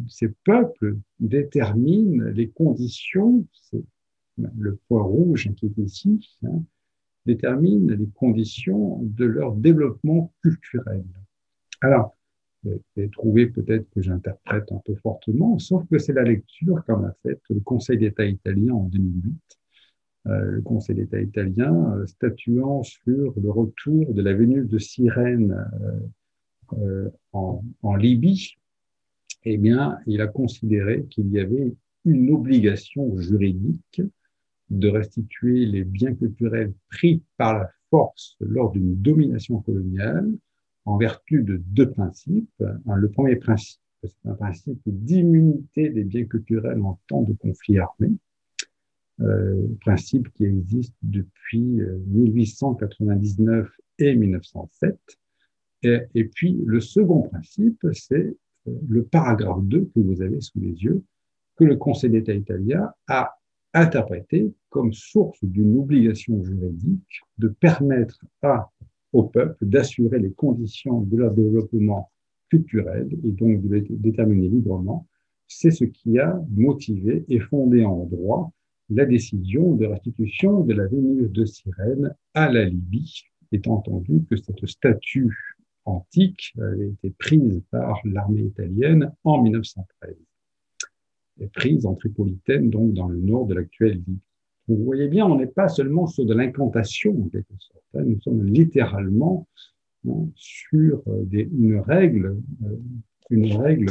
[0.09, 3.85] ces, peuples déterminent les conditions, c'est
[4.37, 6.63] le point rouge qui est ici, hein,
[7.29, 11.05] déterminent les conditions de leur développement culturel.
[11.81, 12.17] Alors,
[12.65, 17.05] vous avez trouvé peut-être que j'interprète un peu fortement, sauf que c'est la lecture qu'en
[17.05, 19.59] a faite le Conseil d'État italien en 2008
[20.29, 25.57] euh, le Conseil d'État italien, euh, statuant sur le retour de la Vénus de Sirène
[26.75, 28.57] euh, en, en, Libye,
[29.45, 31.73] eh bien, il a considéré qu'il y avait
[32.05, 34.03] une obligation juridique
[34.71, 40.31] de restituer les biens culturels pris par la force lors d'une domination coloniale
[40.85, 42.51] en vertu de deux principes.
[42.59, 48.13] Le premier principe, c'est un principe d'immunité des biens culturels en temps de conflit armé,
[49.21, 54.97] euh, principe qui existe depuis 1899 euh, et 1907.
[55.83, 58.37] Et, et puis le second principe, c'est
[58.69, 61.03] euh, le paragraphe 2 que vous avez sous les yeux,
[61.57, 63.38] que le Conseil d'État italien a
[63.75, 68.71] interprété comme source d'une obligation juridique de permettre à,
[69.13, 72.11] au peuple d'assurer les conditions de leur développement
[72.51, 75.07] culturel et donc de les déterminer librement.
[75.47, 78.53] C'est ce qui a motivé et fondé en droit
[78.91, 84.37] la décision de restitution de la Vénus de Cyrène à la Libye, étant entendu que
[84.37, 90.38] cette statue antique avait été prise par l'armée italienne en 1913 et
[91.47, 94.19] prise en Tripolitaine, donc dans le nord de l'actuelle Libye.
[94.69, 97.83] vous voyez bien, on n'est pas seulement sur de l'incantation, en quelque sorte.
[97.95, 98.03] Hein.
[98.05, 99.47] nous sommes littéralement
[100.09, 102.77] hein, sur euh, une règle, euh,
[103.31, 103.91] une règle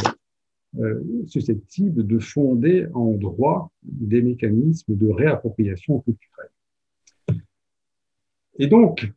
[0.80, 6.50] euh, susceptible de fonder en droit des mécanismes de réappropriation culturelle.
[8.60, 9.08] Et donc,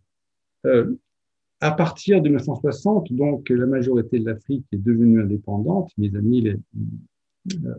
[1.60, 6.56] à partir de 1960, donc la majorité de l'Afrique est devenue indépendante, mes amis, les,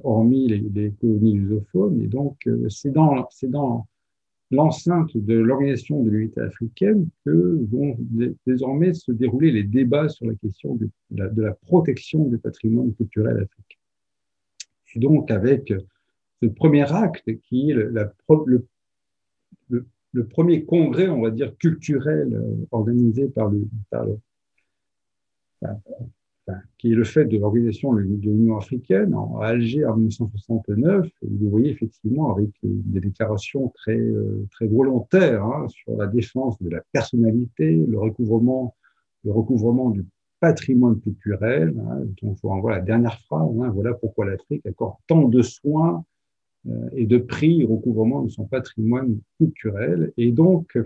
[0.04, 3.88] hormis les, les, colonies lusophones, et donc c'est dans, dans
[4.52, 7.98] l'enceinte de l'organisation de l'unité africaine que vont
[8.46, 13.80] désormais se dérouler les débats sur la question de la, protection du patrimoine culturel africain.
[14.94, 15.74] Et donc, avec
[16.42, 18.68] ce premier acte qui est le,
[19.70, 24.18] le, premier congrès, on va dire, culturel euh, organisé par le, par le
[26.78, 31.06] qui est le fait de l'organisation de l'Union africaine en Alger en 1969.
[31.06, 36.62] Et vous voyez effectivement avec des déclarations très, euh, très volontaires hein, sur la défense
[36.62, 38.76] de la personnalité, le recouvrement,
[39.24, 40.06] le recouvrement du
[40.40, 41.74] patrimoine culturel.
[41.78, 43.50] Hein, donc, vous renvoie la dernière phrase.
[43.62, 46.04] Hein, voilà pourquoi l'Afrique accorde tant de soins
[46.68, 50.12] euh, et de prix au recouvrement de son patrimoine culturel.
[50.18, 50.78] Et donc,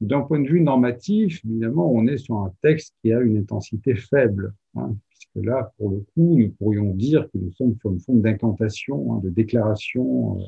[0.00, 3.94] d'un point de vue normatif, évidemment, on est sur un texte qui a une intensité
[3.94, 8.00] faible, hein, puisque là, pour le coup, nous pourrions dire que nous sommes sur une
[8.00, 10.44] forme d'incantation, hein, de déclaration euh,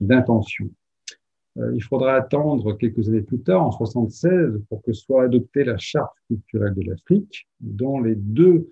[0.00, 0.70] d'intention.
[1.58, 5.78] Euh, il faudra attendre quelques années plus tard, en 76, pour que soit adoptée la
[5.78, 8.68] charte culturelle de l'Afrique, dont les deux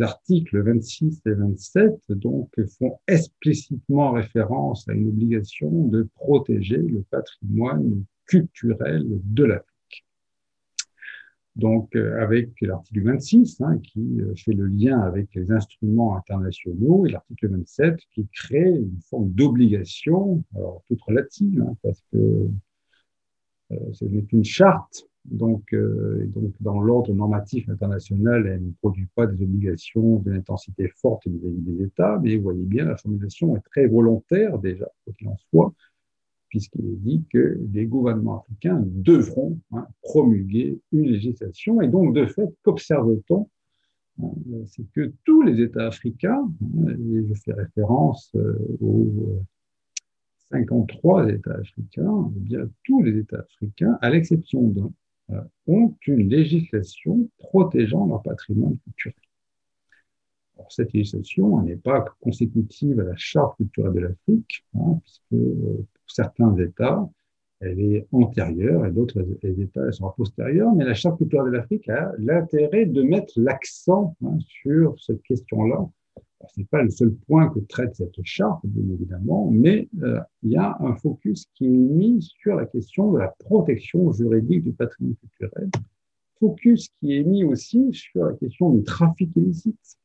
[0.00, 8.04] articles 26 et 27 donc font explicitement référence à une obligation de protéger le patrimoine
[8.28, 10.06] culturelle de l'Afrique.
[11.56, 17.04] Donc, euh, avec l'article 26, hein, qui euh, fait le lien avec les instruments internationaux,
[17.04, 22.48] et l'article 27, qui crée une forme d'obligation, alors toute relative, hein, parce que
[23.72, 29.08] euh, ce n'est qu'une charte, donc, euh, donc dans l'ordre normatif international, elle ne produit
[29.14, 33.56] pas des obligations d'une intensité forte vis-à-vis des États, mais vous voyez bien, la formulation
[33.56, 35.74] est très volontaire déjà, quoi qu'il en soit,
[36.48, 41.80] puisqu'il est dit que les gouvernements africains devront hein, promulguer une législation.
[41.82, 43.48] Et donc, de fait, qu'observe-t-on
[44.22, 44.30] hein,
[44.66, 49.42] C'est que tous les États africains, hein, et je fais référence euh, aux
[50.50, 54.92] 53 États africains, eh bien, tous les États africains, à l'exception d'un,
[55.30, 59.14] euh, ont une législation protégeant leur patrimoine culturel.
[60.70, 67.08] Cette législation n'est pas consécutive à la charte culturelle de l'Afrique, puisque euh, certains États,
[67.60, 70.72] elle est antérieure et d'autres États, elle sera postérieure.
[70.74, 75.88] Mais la Charte culturelle de l'Afrique a l'intérêt de mettre l'accent hein, sur cette question-là.
[76.46, 80.52] Ce n'est pas le seul point que traite cette charte, bien évidemment, mais euh, il
[80.52, 84.72] y a un focus qui est mis sur la question de la protection juridique du
[84.72, 85.68] patrimoine culturel,
[86.38, 89.98] focus qui est mis aussi sur la question du trafic illicite.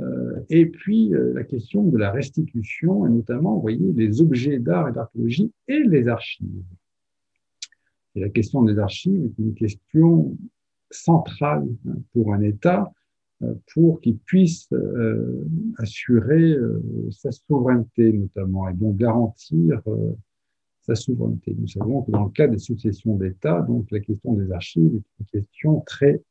[0.00, 4.58] Euh, et puis euh, la question de la restitution, et notamment, vous voyez, les objets
[4.58, 6.62] d'art et d'archéologie et les archives.
[8.14, 10.36] Et la question des archives est une question
[10.90, 12.92] centrale hein, pour un État
[13.42, 14.68] euh, pour qu'il puisse
[15.78, 16.56] assurer
[17.10, 19.82] sa souveraineté notamment et donc garantir
[20.80, 21.54] sa souveraineté.
[21.58, 25.20] Nous savons que dans le cas des successions d'États, donc la question des archives est
[25.20, 26.22] une question très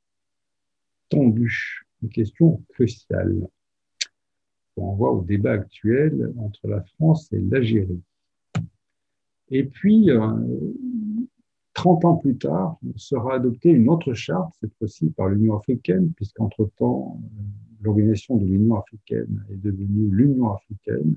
[1.09, 3.47] tendue, une question cruciale.
[4.77, 8.01] On voit au débat actuel entre la France et l'Algérie.
[9.49, 10.09] Et puis,
[11.75, 17.19] 30 ans plus tard, sera adoptée une autre charte, cette fois-ci par l'Union africaine, puisqu'entre-temps,
[17.19, 17.41] euh,
[17.81, 21.15] l'organisation de l'Union africaine est devenue l'Union africaine.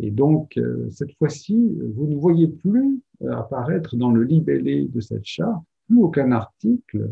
[0.00, 5.00] Et donc, euh, cette fois-ci, vous ne voyez plus euh, apparaître dans le libellé de
[5.00, 7.10] cette charte plus aucun article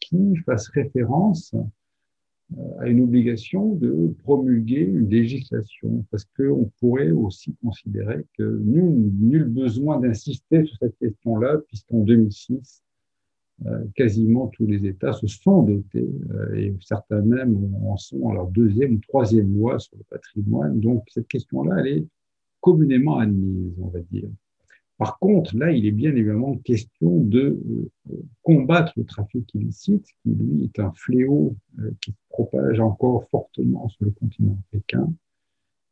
[0.00, 1.54] qui fasse référence
[2.78, 9.44] à une obligation de promulguer une législation, parce qu'on pourrait aussi considérer que nul, nul
[9.44, 12.82] besoin d'insister sur cette question-là, puisqu'en 2006,
[13.66, 18.34] euh, quasiment tous les États se sont dotés, euh, et certains même en sont à
[18.34, 20.80] leur deuxième ou troisième loi sur le patrimoine.
[20.80, 22.06] Donc cette question-là, elle est
[22.60, 24.28] communément admise, on va dire.
[24.98, 30.30] Par contre, là, il est bien évidemment question de euh, combattre le trafic illicite, qui
[30.30, 35.12] lui est un fléau euh, qui se propage encore fortement sur le continent africain,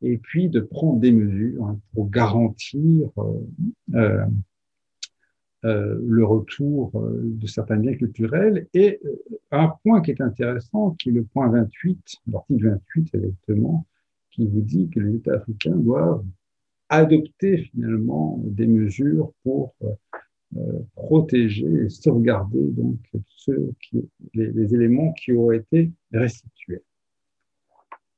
[0.01, 3.09] et puis de prendre des mesures hein, pour garantir
[3.93, 4.25] euh,
[5.63, 8.67] le retour de certains biens culturels.
[8.73, 8.99] Et
[9.51, 13.85] un point qui est intéressant, qui est le point 28, l'article 28 exactement,
[14.31, 16.25] qui vous dit que les États africains doivent
[16.93, 19.89] adopter finalement des mesures pour euh,
[20.57, 23.71] euh, protéger et sauvegarder donc ceux
[24.33, 26.83] les, éléments qui auraient été restitués.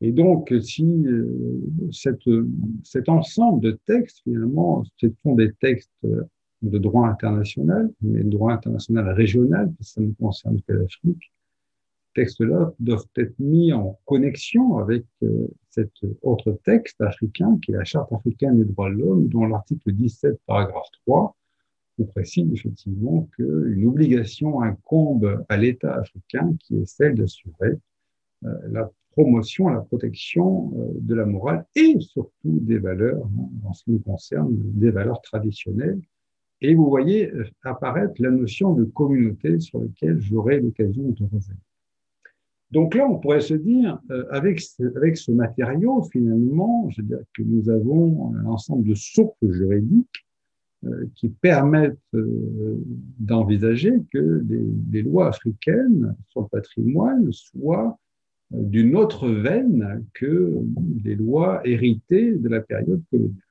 [0.02, 1.62] Et donc, si euh,
[2.84, 8.52] cet ensemble de textes, finalement, ce sont des textes de droit international, mais de droit
[8.52, 11.32] international régional, parce que ça ne concerne que l'Afrique,
[12.16, 15.92] textes-là doivent être mis en connexion avec euh, cet
[16.24, 20.40] autre texte africain, qui est la Charte africaine des droits de l'homme, dont l'article 17,
[20.48, 21.36] paragraphe 3,
[21.98, 27.74] vous précise effectivement qu'une obligation incombe à l'État africain, qui est celle d'assurer
[28.46, 33.74] euh, la promotion, la protection euh, de la morale et surtout des valeurs, hein, en
[33.74, 36.02] ce qui nous concerne, des valeurs traditionnelles.
[36.62, 37.32] Et vous voyez
[37.64, 41.65] apparaître la notion de communauté sur laquelle j'aurai l'occasion de revenir.
[42.72, 44.62] Donc là, on pourrait se dire, euh, avec,
[44.96, 50.26] avec ce matériau, finalement, je que nous avons un ensemble de sources juridiques
[50.86, 52.84] euh, qui permettent euh,
[53.20, 54.44] d'envisager que
[54.92, 57.98] les, lois africaines sur le patrimoine soient
[58.52, 60.54] d'une autre veine que
[61.04, 63.42] les lois héritées de la période coloniale.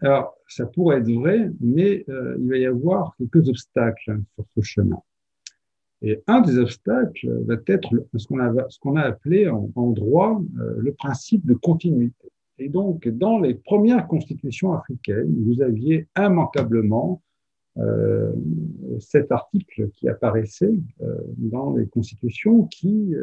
[0.00, 5.00] Alors, ça pourrait être vrai, mais il va y avoir quelques obstacles sur ce chemin.
[6.06, 8.28] Et un des obstacles va être ce
[8.78, 12.28] qu'on a, appelé en, droit euh, le principe de continuité.
[12.58, 17.22] Et donc, dans les premières constitutions africaines, vous aviez immanquablement
[17.78, 18.32] euh,
[19.00, 23.14] cet article qui apparaissait euh, dans les constitutions qui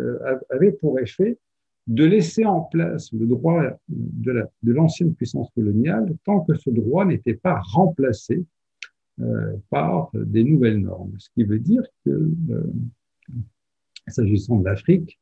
[0.49, 1.38] avait pour effet
[1.86, 7.36] de laisser en place le droit de l'ancienne puissance coloniale tant que ce droit n'était
[7.36, 8.43] pas remplacé
[9.70, 11.14] par des nouvelles normes.
[11.20, 12.74] Ce qui veut dire que, euh,
[14.07, 15.20] s'agissant de l'Afrique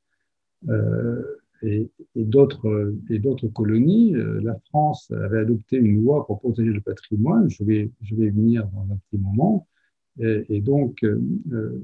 [0.69, 1.21] euh,
[1.61, 7.49] et, et d'autres colonies, la France avait adopté une loi pour protéger le patrimoine.
[7.49, 9.67] Je vais, je vais venir dans un petit moment.
[10.21, 11.05] Et, donc,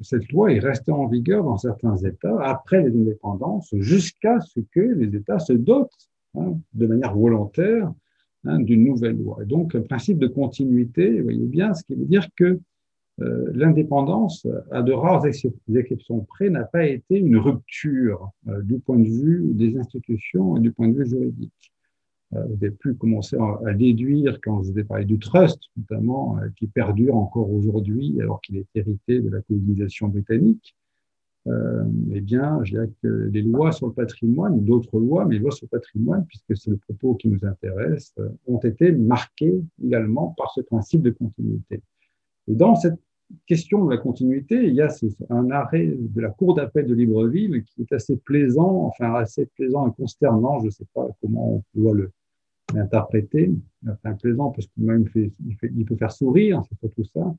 [0.02, 4.80] cette loi est restée en vigueur dans certains États après les indépendances jusqu'à ce que
[4.80, 7.94] les États se dotent hein, de manière volontaire
[8.48, 9.40] Hein, d'une nouvelle loi.
[9.42, 12.60] Et donc, un principe de continuité, vous voyez bien, ce qui veut dire que
[13.22, 19.00] euh, l'indépendance, à de rares exceptions près, n'a pas été une rupture euh, du point
[19.00, 21.72] de vue des institutions et du point de vue juridique.
[22.36, 23.36] Euh, vous avez pu commencer
[23.66, 28.58] à, déduire, quand vous ai parlé du trust, notamment, qui perdure encore aujourd'hui alors qu'il
[28.58, 30.76] est hérité de la colonisation britannique,
[31.48, 35.42] euh, eh bien, je dirais que les lois sur le patrimoine, d'autres lois, mais les
[35.42, 39.62] lois sur le patrimoine, puisque c'est le propos qui nous intéresse, euh, ont été marquées
[39.84, 41.82] également par ce principe de continuité.
[42.48, 43.00] Et dans cette
[43.46, 44.90] question de la continuité, il y a
[45.30, 49.88] un arrêt de la Cour d'appel de Libreville qui est assez plaisant, enfin assez plaisant
[49.88, 52.10] et consternant, je ne sais pas comment on peut
[52.74, 53.52] l'interpréter,
[53.88, 54.84] enfin plaisant parce qu'il
[55.16, 57.36] il, il peut faire sourire, c'est pas tout ça,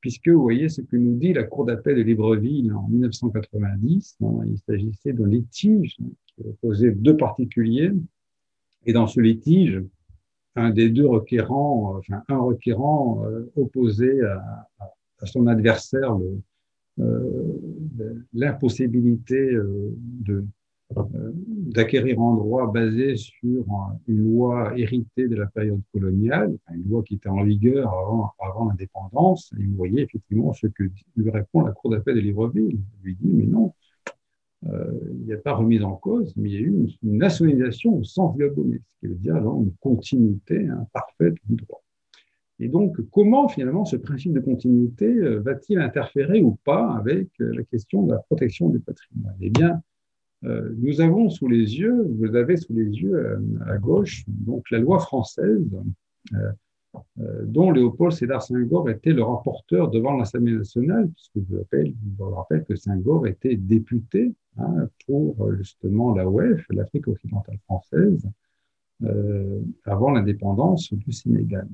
[0.00, 4.16] puisque vous voyez ce que nous dit la Cour d'appel de Libreville en 1990.
[4.22, 7.92] Hein, il s'agissait d'un litige qui opposait deux particuliers.
[8.84, 9.82] Et dans ce litige,
[10.54, 13.24] un des deux requérants, enfin un requérant
[13.56, 14.68] opposé à,
[15.24, 16.16] son adversaire
[18.32, 20.46] l'impossibilité de euh,
[20.90, 23.64] d'acquérir en droit basé sur
[24.06, 27.92] une loi héritée de la période coloniale, une loi qui était en vigueur
[28.40, 29.52] avant, l'indépendance.
[29.58, 30.84] Et vous voyez effectivement ce que
[31.16, 32.78] lui répond la Cour d'appel de Libreville.
[33.00, 33.74] Il lui dit, mais non,
[34.68, 37.96] euh, il n'y a pas remise en cause, mais il y a eu une, nationalisation
[37.96, 41.82] au sens gabonais, ce qui veut dire alors, une continuité hein, parfaite du droit.
[42.58, 47.62] Et donc, comment finalement ce principe de continuité euh, va-t-il interférer ou pas avec la
[47.64, 49.36] question de la protection du patrimoine?
[49.40, 49.95] Eh bien, euh,
[50.42, 54.78] nous avons sous les yeux, vous avez sous les yeux euh, à gauche, donc la
[54.78, 55.66] loi française,
[56.34, 61.88] euh, dont Léopold Sédar Senghor était le rapporteur devant l'Assemblée nationale, puisque je vous, rappelle,
[61.88, 68.26] je vous rappelle que Senghor était député hein, pour justement la l'AOF, l'Afrique occidentale française,
[69.84, 71.68] avant l'indépendance du Sénégal.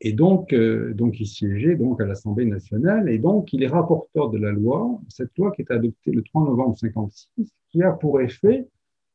[0.00, 4.30] Et donc, euh, donc il siégeait donc à l'Assemblée nationale, et donc il est rapporteur
[4.30, 8.20] de la loi, cette loi qui est adoptée le 3 novembre 56, qui a pour
[8.20, 8.68] effet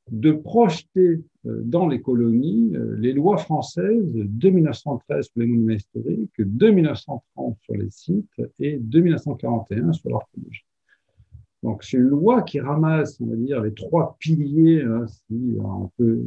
[0.10, 5.74] de projeter euh, dans les colonies euh, les lois françaises de 1913 pour les monuments
[5.74, 10.66] historiques, de 1930 sur les sites et de 1941 sur l'archéologie.
[11.64, 15.91] Donc, c'est une loi qui ramasse, on va dire, les trois piliers, hein, si on
[15.95, 16.20] peut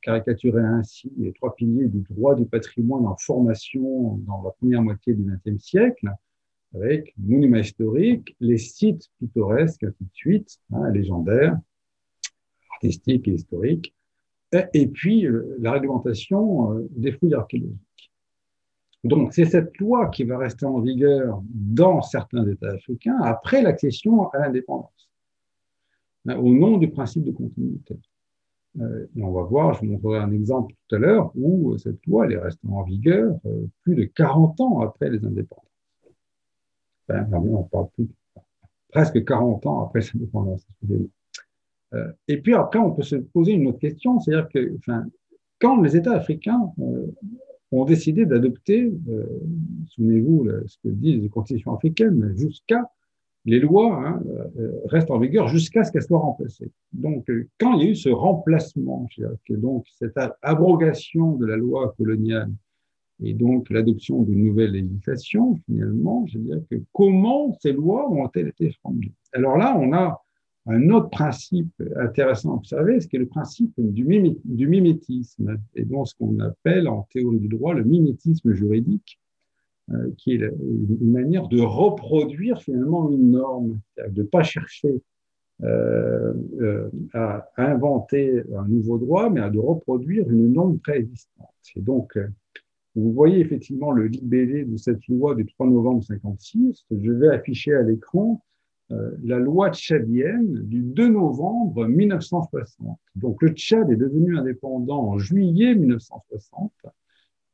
[0.00, 5.12] caricaturer ainsi, les trois piliers du droit du patrimoine en formation dans la première moitié
[5.12, 6.10] du XXe siècle,
[6.74, 11.58] avec monuments historiques, les sites pittoresques, ainsi de suite, hein, légendaires,
[12.72, 13.94] artistiques et historiques,
[14.72, 17.76] et, puis euh, la réglementation euh, des fouilles archéologiques.
[19.04, 24.28] Donc, c'est cette loi qui va rester en vigueur dans certains États africains après l'accession
[24.30, 25.08] à l'indépendance,
[26.26, 27.96] hein, au nom du principe de continuité.
[28.80, 32.26] Euh, on va voir, je vous montrerai un exemple tout à l'heure, où cette loi
[32.26, 35.64] elle est restée en vigueur euh, plus de 40 ans après les indépendances.
[37.08, 38.08] Enfin, on parle plus,
[38.90, 40.66] presque 40 ans après les indépendances.
[41.94, 45.06] Euh, et puis après, on peut se poser une autre question, c'est-à-dire que enfin,
[45.58, 46.72] quand les États africains
[47.70, 49.24] ont décidé d'adopter, euh,
[49.88, 52.90] souvenez-vous ce que disent les constitutions africaines, jusqu'à
[53.48, 54.22] les lois hein,
[54.58, 56.70] euh, restent en vigueur jusqu'à ce qu'elles soient remplacées.
[56.92, 59.08] Donc, euh, quand il y a eu ce remplacement,
[59.50, 62.50] donc cette abrogation de la loi coloniale
[63.22, 68.70] et donc l'adoption d'une nouvelle législation, finalement, je dire que comment ces lois ont-elles été
[68.82, 70.22] formées Alors là, on a
[70.68, 76.08] un autre principe intéressant à observer, ce qui est le principe du, mimétisme, et donc
[76.08, 79.18] ce qu'on appelle en théorie du droit le mimétisme juridique,
[79.90, 85.00] euh, qui est une manière de reproduire finalement une norme, de ne pas chercher
[85.62, 91.48] euh, euh, à, inventer un nouveau droit, mais à de reproduire une norme préexistante.
[91.76, 92.18] Et donc,
[92.94, 96.84] vous voyez effectivement le libellé de cette loi du 3 novembre 56.
[96.90, 98.42] Je vais afficher à l'écran
[98.90, 102.98] la loi tchadienne du 2 novembre 1960.
[103.16, 106.72] Donc le Tchad est devenu indépendant en juillet 1960.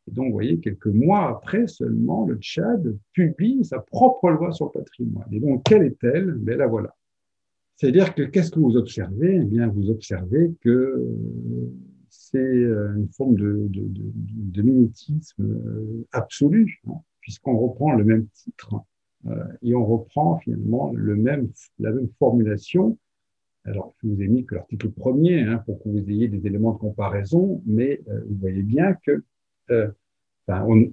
[0.06, 4.66] Et donc, vous voyez, quelques mois après seulement, le Tchad publie sa propre loi sur
[4.66, 5.26] le patrimoine.
[5.32, 6.32] Et donc, quelle est-elle?
[6.32, 6.94] Ben la voilà.
[7.76, 9.36] C'est-à-dire que qu'est-ce que vous observez?
[9.36, 11.02] Eh bien, vous observez que
[12.08, 18.74] c'est euh, une forme de, de, mimétisme euh, absolu, hein, puisqu'on reprend le même titre
[18.74, 18.78] euh,
[19.62, 22.98] et on reprend finalement le même, la même formulation.
[23.64, 26.72] Alors, je vous ai mis que l'article premier hein, pour que vous ayez des éléments
[26.72, 29.24] de comparaison, mais euh, vous voyez bien que
[29.70, 29.90] euh,
[30.48, 30.90] on,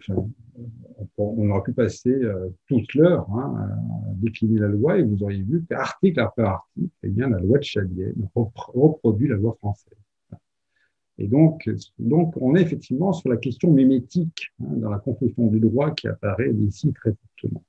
[1.18, 2.18] on, aurait pu passer
[2.68, 7.10] toute l'heure hein, à définir la loi et vous auriez vu qu'article après article, eh
[7.10, 9.98] bien, la loi de Chalienne reproduit la loi française.
[11.18, 11.70] Et donc,
[12.00, 16.08] donc, on est effectivement sur la question mémétique hein, dans la construction du droit qui
[16.08, 17.64] apparaît ici très fortement.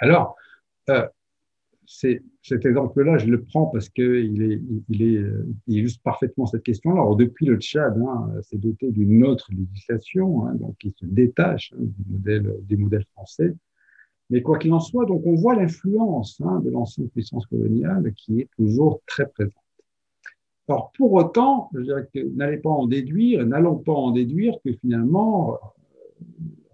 [0.00, 0.36] Alors,
[0.88, 1.06] euh,
[1.86, 7.00] cet exemple-là, je le prends parce qu'il est, est, il illustre parfaitement cette question-là.
[7.00, 11.72] Alors, depuis le Tchad, hein, c'est doté d'une autre législation, hein, donc qui se détache
[11.76, 13.54] hein, du modèle, des modèles français.
[14.30, 18.48] Mais quoi qu'il en soit, donc on voit l'influence de l'ancienne puissance coloniale qui est
[18.56, 19.54] toujours très présente.
[20.68, 21.68] Alors, pour autant,
[22.36, 25.58] n'allez pas en déduire, n'allons pas en déduire que finalement,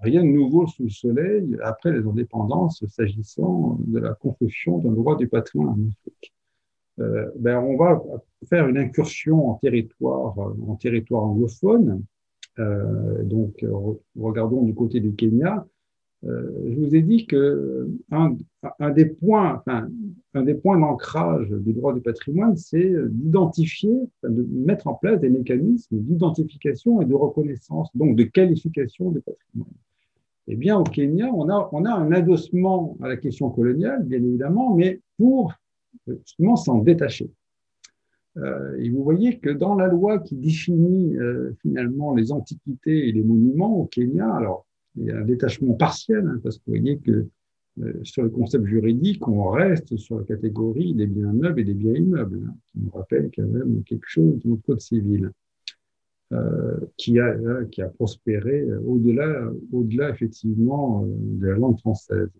[0.00, 5.16] rien de nouveau sous le soleil après les indépendances s'agissant de la construction d'un droit
[5.16, 6.34] du patrimoine en Afrique.
[6.98, 8.02] Euh, ben, on va
[8.48, 12.02] faire une incursion en territoire, en territoire anglophone.
[12.58, 13.64] Euh, donc,
[14.18, 15.66] regardons du côté du Kenya.
[16.22, 19.88] je vous ai dit que un, des points, enfin,
[20.32, 25.28] un des points d'ancrage du droit du patrimoine, c'est d'identifier, de mettre en place des
[25.28, 29.70] mécanismes d'identification et de reconnaissance, donc de qualification du patrimoine.
[30.48, 35.00] Eh bien, au Kenya, on a, un adossement à la question coloniale, bien évidemment, mais
[35.18, 35.52] pour
[36.06, 37.30] justement s'en détacher.
[38.36, 43.12] Euh, et vous voyez que dans la loi qui définit euh, finalement les antiquités et
[43.12, 44.66] les monuments au Kenya, alors
[44.96, 47.26] il y a un détachement partiel, hein, parce que vous voyez que
[47.82, 51.74] euh, sur le concept juridique, on reste sur la catégorie des biens meubles et des
[51.74, 55.30] biens immeubles, hein, qui nous rappelle quand même quelque chose de notre code civil,
[56.96, 57.36] qui, a,
[57.70, 62.30] qui a prospéré au-delà, au-delà effectivement de la langue française.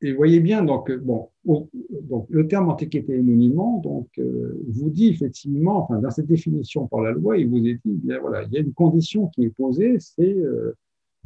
[0.00, 4.90] Et voyez bien, donc, euh, bon, donc, le terme antiquité et monument donc, euh, vous
[4.90, 8.44] dit effectivement, enfin, dans cette définition par la loi, il vous est dit, bien voilà,
[8.44, 10.76] il y a une condition qui est posée, c'est euh,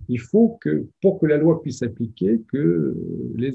[0.08, 2.96] il faut que, pour que la loi puisse s'appliquer, que
[3.36, 3.52] les,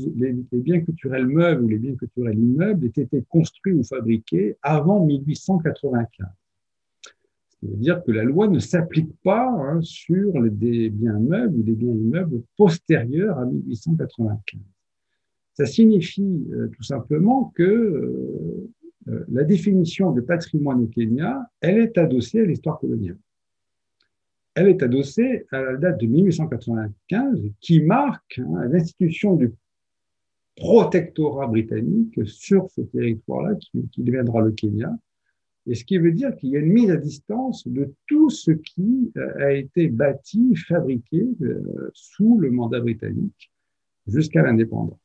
[0.52, 6.28] biens culturels meubles ou les biens culturels immeubles aient été construits ou fabriqués avant 1895.
[7.50, 11.58] Ce qui veut dire que la loi ne s'applique pas hein, sur des biens meubles
[11.58, 14.62] ou des biens immeubles postérieurs à 1895.
[15.54, 18.70] Ça signifie euh, tout simplement que euh,
[19.08, 23.18] euh, la définition de patrimoine au Kenya, elle est adossée à l'histoire coloniale.
[24.58, 29.54] Elle est adossée à la date de 1895 qui marque hein, l'institution du
[30.56, 34.98] protectorat britannique sur ce territoire-là qui, deviendra le Kenya.
[35.68, 38.50] Et ce qui veut dire qu'il y a une mise à distance de tout ce
[38.50, 41.28] qui a été bâti, fabriqué
[41.94, 43.52] sous le mandat britannique
[44.08, 44.98] jusqu'à l'indépendance.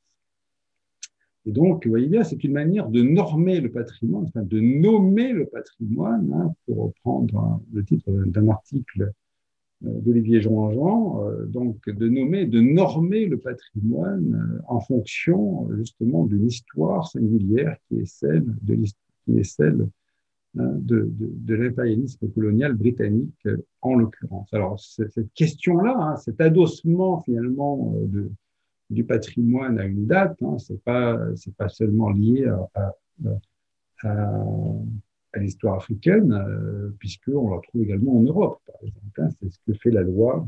[1.44, 5.34] Et donc, vous voyez bien, c'est une manière de normer le patrimoine, enfin de nommer
[5.34, 9.10] le patrimoine, hein, pour reprendre le titre d'un article euh,
[9.82, 16.46] d'Olivier Jean-Jean, euh, donc de nommer, de normer le patrimoine euh, en fonction justement d'une
[16.46, 18.76] histoire singulière qui est celle de
[19.24, 19.88] qui celle
[20.58, 20.80] hein,
[21.48, 23.48] l'impérialisme colonial britannique
[23.80, 24.52] en l'occurrence.
[24.52, 27.94] Alors cette question-là, hein, cet adossement finalement
[28.90, 30.42] du patrimoine à une date.
[30.42, 32.94] Hein, c'est pas seulement lié à,
[35.38, 39.22] l'histoire africaine, euh, puisque on la trouve également en Europe, par exemple.
[39.22, 40.46] Hein, c'est ce que fait la loi,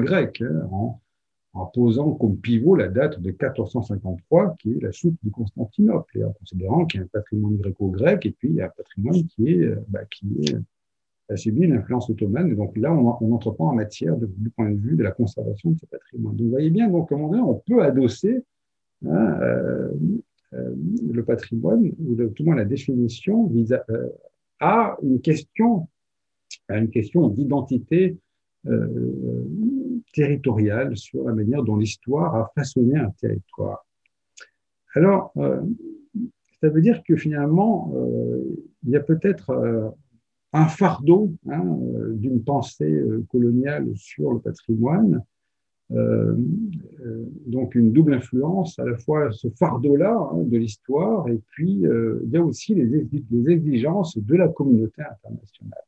[0.00, 0.94] grecque hein,
[1.52, 6.24] en, posant comme pivot la date de 1453, qui est la chute de Constantinople, et
[6.24, 9.24] en considérant qu'il y a un patrimoine gréco-grec et puis il y a un patrimoine
[9.24, 10.56] qui est, euh, bah, qui est
[11.32, 12.50] a subi l'influence ottomane.
[12.50, 15.78] Et donc là, on, entreprend en matière du point de vue de la conservation de
[15.78, 16.36] ce patrimoine.
[16.36, 18.42] Donc vous voyez bien, donc, comment on peut adosser
[19.06, 19.90] hein, euh,
[20.52, 24.08] le patrimoine, ou tout moins la définition, vis à, euh,
[24.60, 25.88] à, une question,
[26.92, 28.16] question d'identité
[28.66, 29.44] euh,
[30.12, 33.86] territoriale sur la manière dont l'histoire a façonné un territoire.
[34.94, 35.60] Alors, euh,
[36.60, 38.42] ça veut dire que finalement, euh,
[38.84, 39.94] il y a peut-être
[40.52, 45.39] un fardeau hein, euh, d'une pensée euh, coloniale sur le patrimoine, euh, euh,
[47.46, 52.20] donc une double influence, à la fois ce fardeau-là hein, de l'histoire, et puis euh,
[52.24, 55.84] il y a aussi les, les, exigences de la communauté internationale.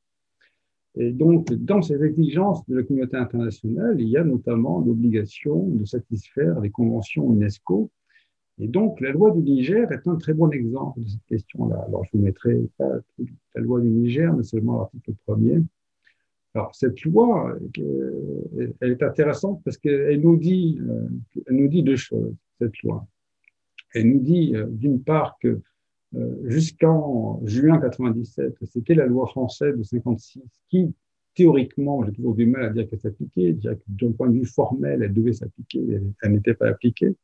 [0.96, 5.84] Et donc, dans ces exigences de la communauté internationale, il y a notamment l'obligation de
[5.84, 7.90] satisfaire les conventions UNESCO
[8.58, 11.84] et donc, la loi du Niger est un très bon exemple de cette question-là.
[11.88, 12.90] Alors, je vous mettrai pas
[13.54, 15.58] la loi du Niger, mais seulement l'article premier.
[16.54, 21.08] Alors, cette loi, euh, elle est intéressante parce qu'elle nous dit, euh,
[21.46, 23.06] elle nous dit deux choses, cette loi.
[23.94, 25.60] Elle nous dit, euh, d'une part, que
[26.44, 30.94] jusqu'en juin 97, c'était la loi française de 56 qui,
[31.34, 33.56] théoriquement, j'ai toujours du mal à dire qu'elle s'appliquait,
[33.88, 35.80] d'un point de vue formel, elle devait s'appliquer,
[36.20, 37.16] elle n'était pas appliquée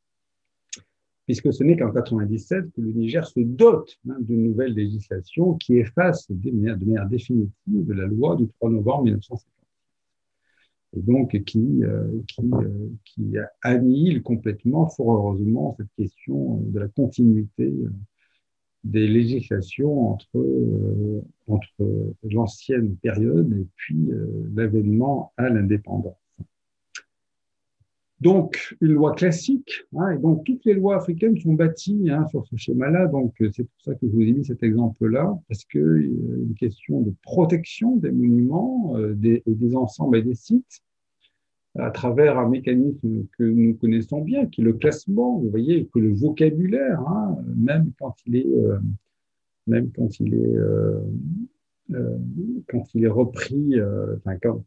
[1.28, 5.76] puisque ce n'est qu'en 97 que le Niger se dote hein, d'une nouvelle législation qui
[5.76, 9.44] efface de manière, définitive la loi du 3 novembre 1950.
[10.96, 17.90] Et donc qui, euh, euh, annihile complètement, fort heureusement, cette question de la continuité euh,
[18.84, 24.08] des législations entre, euh, entre l'ancienne période et puis
[24.54, 26.16] l'avènement à l'indépendance.
[28.20, 32.44] Donc, une loi classique, hein, et donc toutes les lois africaines sont bâties hein, sur
[32.46, 33.06] ce schéma-là.
[33.06, 36.46] Donc, euh, c'est pour ça que je vous ai mis cet exemple-là, parce que euh,
[36.48, 40.82] une question de protection des monuments, euh, des, des ensembles et des sites,
[41.78, 45.38] à travers un mécanisme que nous connaissons bien, qui est le classement.
[45.38, 48.48] Vous voyez que le vocabulaire, hein, même quand il est,
[49.68, 50.56] même quand il est
[52.68, 53.76] quand il est repris,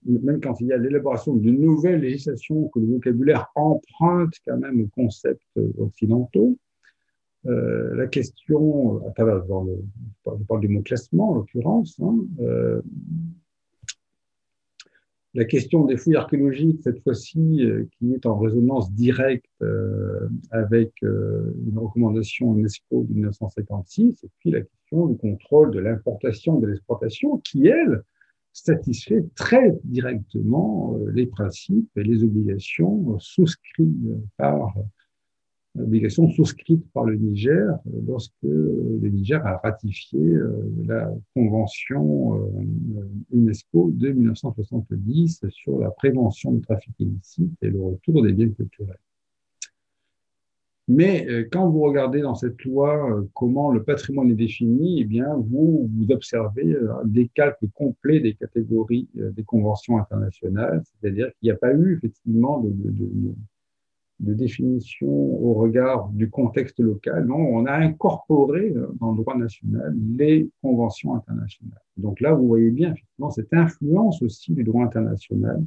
[0.06, 4.82] même quand il y a l'élaboration d'une nouvelle législation, que le vocabulaire emprunte quand même
[4.82, 6.58] aux concepts occidentaux,
[7.44, 9.84] la question, à travers, le,
[10.26, 12.26] je parle du mot classement en l'occurrence, hein,
[15.34, 20.92] la question des fouilles archéologiques, cette fois-ci, euh, qui est en résonance directe euh, avec
[21.04, 26.62] euh, une recommandation UNESCO de 1956, et puis la question du contrôle de l'importation et
[26.62, 28.04] de l'exportation, qui, elle,
[28.54, 33.96] satisfait très directement les principes et les obligations souscrits
[34.38, 34.74] par
[35.80, 43.08] obligation souscrite par le Niger euh, lorsque le Niger a ratifié euh, la convention euh,
[43.32, 48.98] UNESCO de 1970 sur la prévention du trafic illicite et le retour des biens culturels.
[50.88, 55.90] Mais quand vous regardez dans cette loi comment le patrimoine est défini, eh bien, vous,
[56.10, 61.96] observez un décalque complet des catégories des conventions internationales, c'est-à-dire qu'il n'y a pas eu
[61.96, 62.72] effectivement de,
[64.20, 67.26] de, définition au regard du contexte local.
[67.26, 71.82] Non, on a incorporé euh, dans le droit national les conventions internationales.
[71.98, 75.64] Donc là, vous voyez bien effectivement cette influence aussi du droit international.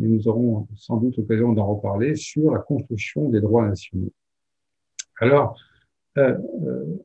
[0.00, 4.12] Et nous aurons sans doute l'occasion d'en reparler sur la construction des droits nationaux.
[5.20, 5.58] Alors,
[6.18, 6.96] euh, euh,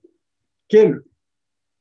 [0.68, 1.02] quel,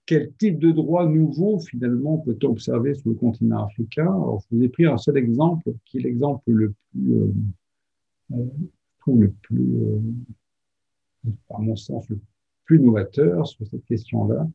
[0.07, 4.07] type de droit nouveau finalement peut-on observer sur le continent africain?
[4.51, 7.33] Je vous ai pris un seul exemple qui est l'exemple le plus
[8.33, 8.45] euh,
[9.17, 10.01] le plus, euh,
[11.49, 12.19] par mon sens, le
[12.65, 14.47] plus novateur sur cette question-là,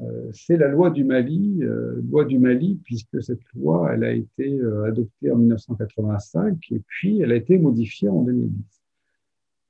[0.00, 4.60] euh, c'est la loi du Mali, euh, loi du Mali, puisque cette loi, a été
[4.86, 8.77] adoptée en 1985 et puis elle a été modifiée en 2010.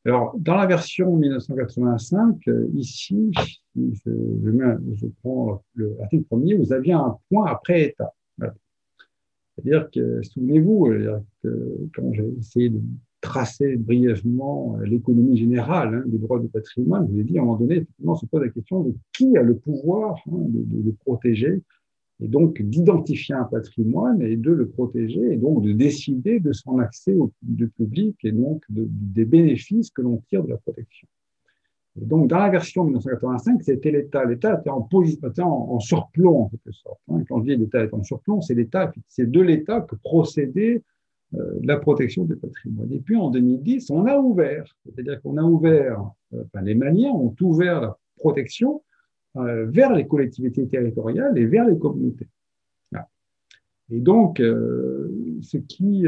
[0.09, 3.31] Alors, dans la version 1985, ici,
[3.77, 8.15] je, je, prends l'article premier, vous aviez un point après État.
[8.39, 10.89] C'est-à-dire que, souvenez-vous,
[11.95, 12.81] quand j'ai essayé de
[13.21, 17.43] tracer brièvement euh, l'économie générale hein, du droit du patrimoine, je vous ai dit, à
[17.43, 20.91] un moment donné, effectivement, se pose la question de qui a le pouvoir hein, de,
[21.05, 21.63] protéger,
[22.21, 26.79] et donc d'identifier un patrimoine et de le protéger, et donc de décider de son
[26.79, 27.33] accès au
[27.77, 31.07] public, et donc des bénéfices que l'on tire de la protection.
[32.01, 34.25] Et donc, dans la version 1985, c'était l'État.
[34.25, 37.01] L'État était en, surplomb, en quelque sorte.
[37.09, 37.23] Hein.
[37.29, 40.83] Quand je dis l'État est en surplomb, c'est l'État, c'est de l'État que procédait
[41.35, 42.93] euh, la protection du patrimoine.
[42.93, 46.01] Et puis en 2010, on a ouvert, c'est-à-dire qu'on a ouvert,
[46.35, 48.83] euh, enfin, les Maliens ont ouvert la protection
[49.39, 52.28] euh, vers les collectivités territoriales et vers les communautés.
[53.91, 56.05] Et donc, ce qui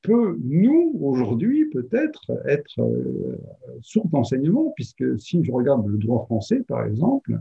[0.00, 2.80] peut, nous, aujourd'hui, peut-être être
[3.82, 7.38] source d'enseignement, puisque si je regarde le droit français, par exemple,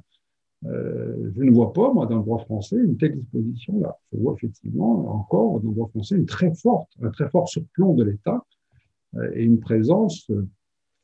[0.65, 3.97] euh, je ne vois pas, moi, dans le droit français, une telle disposition-là.
[4.11, 7.93] Je vois effectivement encore dans le droit français une très forte, un très fort surplomb
[7.93, 8.43] de l'État
[9.15, 10.29] euh, et une présence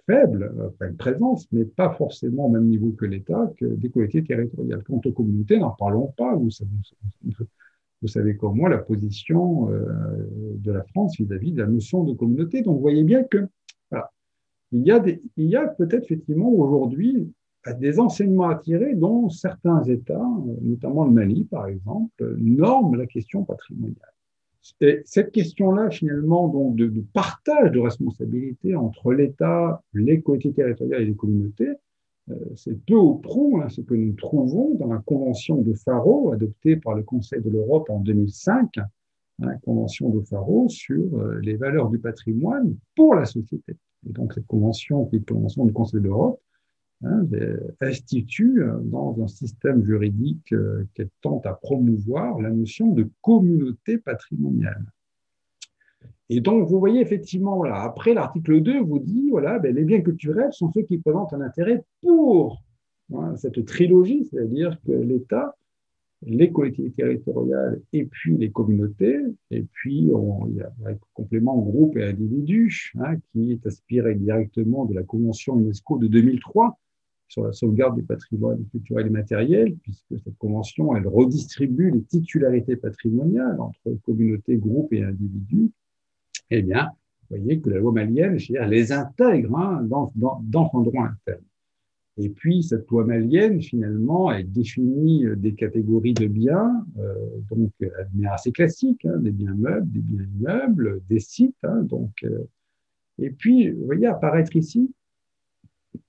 [0.05, 4.35] faible, enfin une présence, mais pas forcément au même niveau que l'État, que des collectivités
[4.35, 4.83] territoriales.
[4.83, 6.35] Quant aux communautés, n'en parlons pas.
[6.35, 9.87] Vous savez, comme moi la position euh,
[10.57, 12.61] de la France vis-à-vis de la notion de communauté.
[12.61, 13.47] Donc, vous voyez bien que
[14.71, 14.83] il
[15.37, 17.31] y a, peut-être effectivement aujourd'hui
[17.79, 20.27] des enseignements à tirer dont certains États,
[20.61, 24.14] notamment le Mali par exemple, norment la question patrimoniale.
[24.81, 31.05] Et cette question-là, finalement, donc de, partage de responsabilités entre l'État, les collectivités territoriales et
[31.05, 31.73] les communautés,
[32.31, 36.31] euh, c'est peu au prou hein, ce que nous trouvons dans la convention de Faro,
[36.31, 38.85] adoptée par le Conseil de l'Europe en 2005, hein,
[39.39, 43.77] la convention de Faro sur euh, les valeurs du patrimoine pour la société.
[44.09, 46.41] Et donc cette convention, qui est une convention du Conseil de l'Europe,
[47.03, 47.25] hein,
[47.81, 54.85] institue dans un système juridique euh, qui tente à promouvoir la notion de communauté patrimoniale.
[56.29, 60.01] Et donc, vous voyez effectivement, voilà, après l'article 2 vous dit, voilà, ben, les biens
[60.01, 62.63] culturels sont ceux qui présentent un intérêt pour
[63.35, 65.55] cette trilogie, c'est-à-dire que l'État,
[66.23, 69.19] les collectivités territoriales et puis les communautés,
[69.51, 74.85] et puis il y a un complément groupe et individu, hein, qui est inspiré directement
[74.85, 76.79] de la Convention UNESCO de 2003,
[77.27, 82.75] sur la sauvegarde du patrimoine culturel et matériel, puisque cette convention, elle redistribue les titularités
[82.75, 85.71] patrimoniales entre communautés, groupes et individus,
[86.51, 86.89] eh bien,
[87.29, 91.43] vous voyez que la loi malienne, les intègre hein, dans, dans, dans, son droit interne.
[92.17, 97.13] Et puis, cette loi malienne, finalement, elle définit des catégories de biens, euh,
[97.49, 97.71] donc,
[98.13, 101.57] mais assez classiques, hein, des biens meubles, des biens immeubles, des sites.
[101.63, 102.45] Hein, donc, euh,
[103.19, 104.93] et puis, vous voyez apparaître ici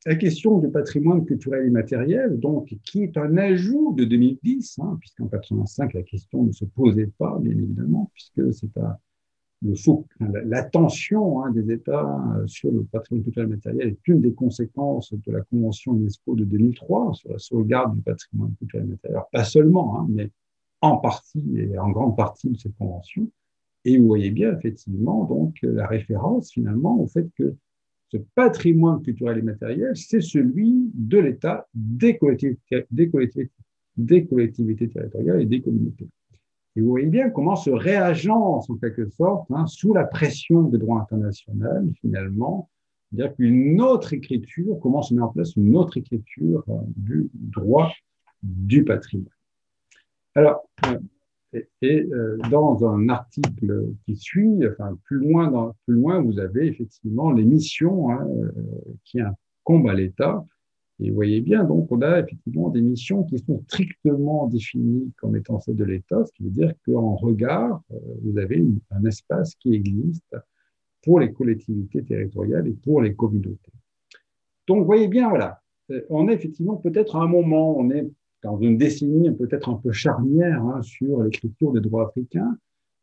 [0.04, 4.96] la question du patrimoine culturel et matériel, donc, qui est un ajout de 2010, hein,
[5.00, 8.70] puisqu'en 1985, la question ne se posait pas, bien évidemment, puisque c'est
[10.20, 15.32] l'attention hein, des États euh, sur le patrimoine culturel matériel est une des conséquences de
[15.32, 19.20] la Convention UNESCO de 2003 sur la sauvegarde du patrimoine culturel matériel.
[19.32, 20.30] pas seulement, hein, mais
[20.82, 23.28] en partie et en grande partie de cette convention.
[23.84, 27.54] Et vous voyez bien, effectivement, donc, la référence, finalement, au fait que
[28.08, 35.46] ce patrimoine culturel et matériel, c'est celui de l'État, des collectivités, des, collectivités, territoriales et
[35.46, 36.08] des communautés.
[36.76, 40.78] Et vous voyez bien comment se réagence, en quelque sorte, hein, sous la pression des
[40.78, 42.68] droits international, finalement,
[43.12, 47.90] dire qu'une autre écriture, comment se met en place une autre écriture euh, du droit
[48.42, 49.30] du patrimoine.
[50.34, 50.98] Alors, euh,
[51.82, 57.30] et, euh, dans un article qui suit, enfin plus loin, plus loin, vous avez effectivement
[57.32, 58.50] les missions hein, euh,
[59.04, 60.44] qui incombent à l'État.
[60.98, 65.36] Et vous voyez bien, donc, on a effectivement des missions qui sont strictement définies comme
[65.36, 69.54] étant celles de l'État, ce qui veut dire qu'en regard, euh, vous avez un espace
[69.56, 70.36] qui existe
[71.02, 73.72] pour les collectivités territoriales et pour les communautés.
[74.66, 75.60] Donc, vous voyez bien, voilà,
[76.08, 78.10] on est effectivement peut-être à un moment, on est
[78.46, 82.56] dans une décennie peut-être un peu charnière hein, sur l'écriture des droits africains.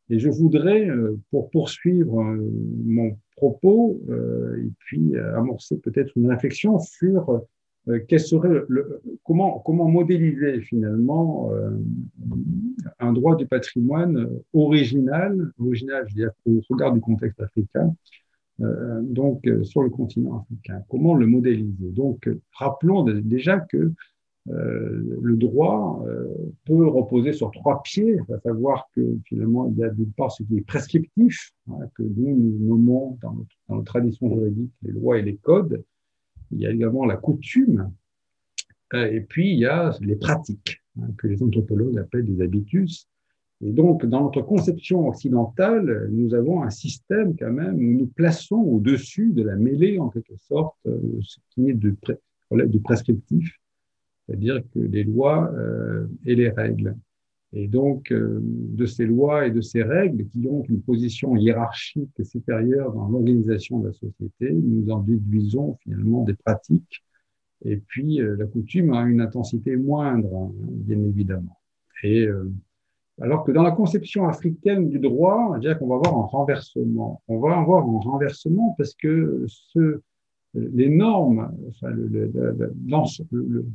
[0.10, 2.50] Et je voudrais, euh, pour poursuivre euh,
[2.86, 7.42] mon propos, euh, et puis amorcer peut-être une réflexion sur
[8.18, 8.62] serait
[9.24, 11.52] comment, comment modéliser finalement
[13.00, 17.94] un droit du patrimoine original, original, je veux dire, au regard du contexte africain,
[19.02, 20.82] donc sur le continent africain.
[20.88, 21.90] Comment le modéliser?
[21.92, 23.92] Donc, rappelons déjà que
[24.50, 26.28] euh, le droit euh,
[26.66, 30.44] peut reposer sur trois pieds, à savoir que finalement il y a d'une part ce
[30.44, 34.92] qui est prescriptif, hein, que nous, nous nommons dans notre, dans notre, tradition juridique les
[34.92, 35.82] lois et les codes.
[36.52, 37.90] Il y a également la coutume,
[38.94, 43.08] euh, et puis il y a les pratiques, hein, que les anthropologues appellent des habitus.
[43.62, 48.58] Et donc, dans notre conception occidentale, nous avons un système quand même où nous plaçons
[48.58, 51.96] au-dessus de la mêlée, en quelque sorte, ce qui est du
[52.82, 53.58] prescriptif
[54.34, 56.98] c'est-à-dire que les lois euh, et les règles.
[57.56, 62.10] Et donc, euh, de ces lois et de ces règles qui ont une position hiérarchique
[62.24, 67.04] supérieure dans l'organisation de la société, nous en déduisons finalement des pratiques.
[67.64, 71.60] Et puis, euh, la coutume a une intensité moindre, hein, bien évidemment.
[72.02, 72.28] Et
[73.22, 77.22] alors que dans la conception africaine du droit, on qu'on va avoir un renversement.
[77.30, 80.02] On va avoir un renversement parce que ce,
[80.54, 83.66] les normes, enfin, le,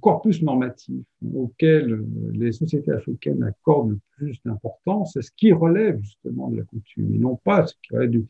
[0.00, 1.04] corpus normatif
[1.34, 6.64] auquel les sociétés africaines accordent le plus d'importance, c'est ce qui relève justement de la
[6.64, 8.24] coutume, et non pas ce qui relève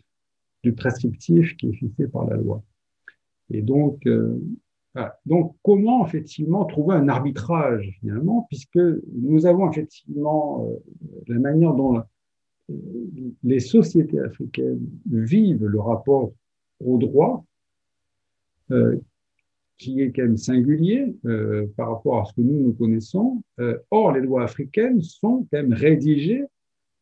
[0.62, 2.62] du, prescriptif qui est fixé par la loi.
[3.50, 4.40] Et donc, euh,
[5.26, 8.80] donc, comment effectivement trouver un arbitrage finalement, puisque
[9.12, 10.76] nous avons effectivement euh,
[11.28, 12.02] la manière dont
[13.42, 14.80] les sociétés africaines
[15.10, 16.32] vivent le rapport
[16.80, 17.53] au droit, euh,
[19.78, 23.42] qui est quand même singulier euh, par rapport à ce que nous nous connaissons.
[23.60, 26.44] Euh, or, les lois africaines sont quand même rédigées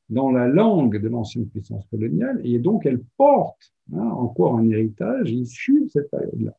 [0.09, 5.31] dans la langue de l'ancienne puissance coloniale et donc elles portent hein, encore un héritage
[5.31, 6.57] issu de cette période-là.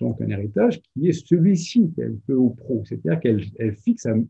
[0.00, 3.76] Donc un héritage qui est celui-ci, qu'elle peut au pro, c'est-à-dire qu'elle elle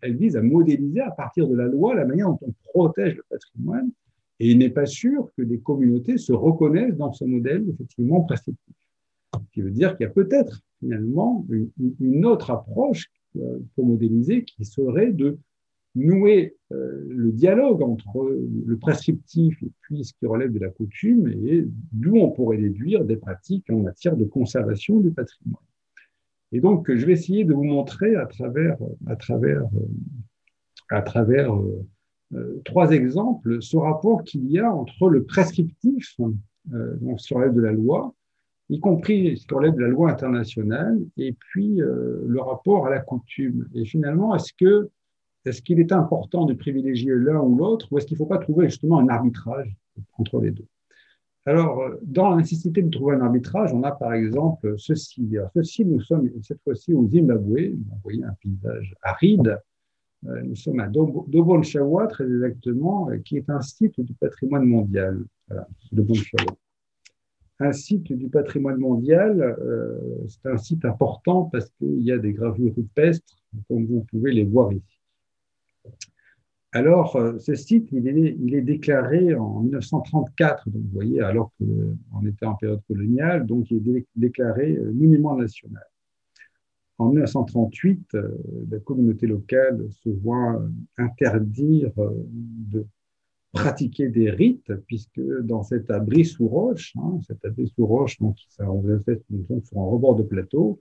[0.02, 3.24] elle vise à modéliser à partir de la loi la manière dont on protège le
[3.28, 3.90] patrimoine.
[4.40, 8.74] Et il n'est pas sûr que des communautés se reconnaissent dans ce modèle effectivement prescriptif.
[9.34, 11.46] Ce qui veut dire qu'il y a peut-être finalement
[12.00, 15.38] une, autre approche euh, pour modéliser qui serait de
[15.94, 21.28] nouer euh, le dialogue entre le prescriptif et puis ce qui relève de la coutume
[21.28, 25.62] et d'où on pourrait déduire des pratiques en matière de conservation du patrimoine.
[26.52, 28.76] Et donc, je vais essayer de vous montrer à travers,
[29.06, 29.62] à travers,
[30.88, 31.54] à travers
[32.34, 36.16] euh, trois exemples ce rapport qu'il y a entre le prescriptif,
[36.68, 38.14] donc ce qui relève de la loi,
[38.70, 42.90] y compris ce qui relève de la loi internationale, et puis euh, le rapport à
[42.90, 43.68] la coutume.
[43.74, 44.88] Et finalement, est-ce que
[45.44, 48.38] est-ce qu'il est important de privilégier l'un ou l'autre, ou est-ce qu'il ne faut pas
[48.38, 49.74] trouver justement un arbitrage
[50.18, 50.66] entre les deux?
[51.46, 55.26] Alors, euh, dans la nécessité de trouver un arbitrage, on a par exemple ceci.
[55.36, 59.58] Alors, ceci, nous sommes cette fois-ci au Zimbabwe, vous voyez un paysage aride.
[60.28, 65.24] Euh, nous sommes à Dobonchawa, très exactement, qui est un site du patrimoine mondial.
[65.48, 65.66] Voilà,
[67.60, 69.40] un site du patrimoine mondial.
[69.40, 73.36] Euh, c'est un site important parce qu'il y a des gravures rupestres,
[73.68, 75.00] comme vous pouvez les voir ici.
[76.72, 81.50] Alors, euh, ce site, il est, il est, déclaré en 1934, donc vous voyez, alors
[81.58, 85.82] qu'on était en période coloniale, donc il est déclaré euh, monument national.
[86.98, 88.28] En 1938, euh,
[88.70, 90.62] la communauté locale se voit
[90.96, 92.86] interdire de
[93.52, 98.36] pratiquer des rites, puisque dans cet abri sous roche, hein, cet abri sous roche, donc
[98.48, 98.64] ça
[99.04, 99.22] fait
[99.64, 100.80] sur un rebord de plateau,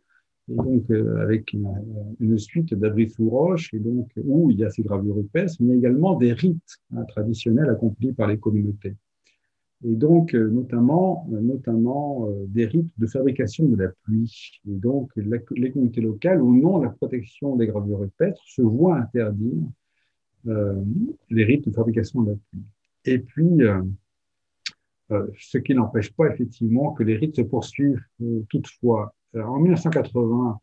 [0.51, 4.69] et donc euh, avec une, suite d'abris sous roche, et donc où il y a
[4.69, 8.95] ces gravures rupestres, mais également des rites hein, traditionnels accomplis par les communautés.
[9.85, 14.59] Et donc, euh, notamment, euh, des rites de fabrication de la pluie.
[14.67, 18.97] Et donc, les communautés locales, au nom de la protection des gravures rupestres, se voient
[18.97, 19.63] interdire
[20.45, 22.63] les rites de fabrication de la pluie.
[23.05, 23.59] Et puis,
[25.37, 28.03] ce qui n'empêche pas effectivement que les rites se poursuivent
[28.49, 30.59] toutefois euh, en 1980,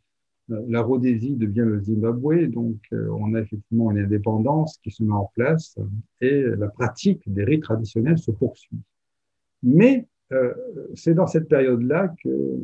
[0.51, 5.03] euh, la Rhodésie devient le Zimbabwe, donc euh, on a effectivement une indépendance qui se
[5.03, 5.77] met en place
[6.21, 8.79] et la pratique des rites traditionnels se poursuit.
[9.63, 10.07] Mais
[10.95, 12.59] c'est dans cette période-là que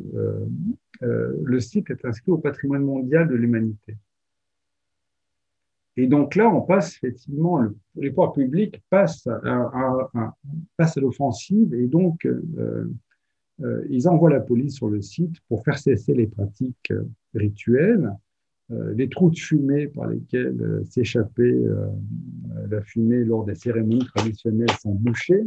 [1.01, 3.95] le site est inscrit au patrimoine mondial de l'humanité.
[5.95, 7.61] Et donc là, on passe effectivement,
[7.95, 10.33] les pouvoirs publics passent à,
[10.97, 12.25] l'offensive et donc
[13.61, 18.11] euh, ils envoient la police sur le site pour faire cesser les pratiques euh, rituelles.
[18.71, 21.61] Euh, les trous de fumée par lesquels s'échappait
[22.69, 25.43] la fumée lors des cérémonies traditionnelles sont bouchés.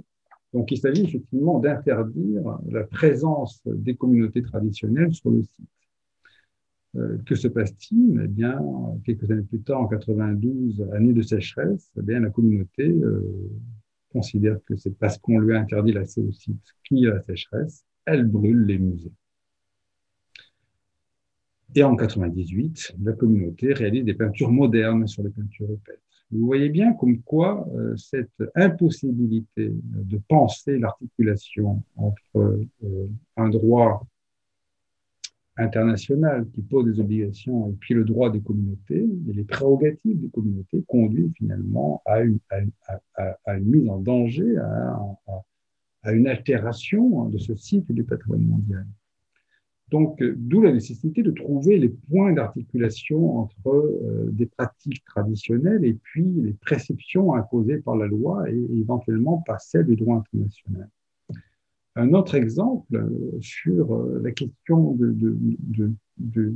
[0.53, 5.68] Donc, il s'agit effectivement d'interdire la présence des communautés traditionnelles sur le site.
[7.26, 8.20] Que se passe-t-il?
[8.24, 8.61] Eh bien,
[9.05, 12.94] quelques années plus tard, en 92, année de sécheresse, eh bien, la communauté
[14.12, 17.22] considère que c'est parce qu'on lui a interdit l'accès au site qu'il y a la
[17.22, 19.12] sécheresse elle brûle les musées.
[21.74, 26.01] Et en 98, la communauté réalise des peintures modernes sur les peintures rupestres.
[26.30, 32.20] Vous voyez bien comme quoi euh, cette impossibilité de penser l'articulation entre
[32.84, 34.07] euh, un droit
[35.57, 40.28] international qui pose des obligations et puis le droit des communautés et les prérogatives des
[40.28, 42.38] communautés conduit finalement à une,
[43.62, 48.86] mise en danger, à, une altération de ce cycle du patrimoine mondial.
[49.90, 55.84] Donc, euh, d'où la nécessité de trouver les points d'articulation entre euh, des pratiques traditionnelles
[55.84, 60.88] et puis les préceptions imposées par la loi et, éventuellement par celles du droit international.
[61.97, 66.55] Un autre exemple euh, sur la question de,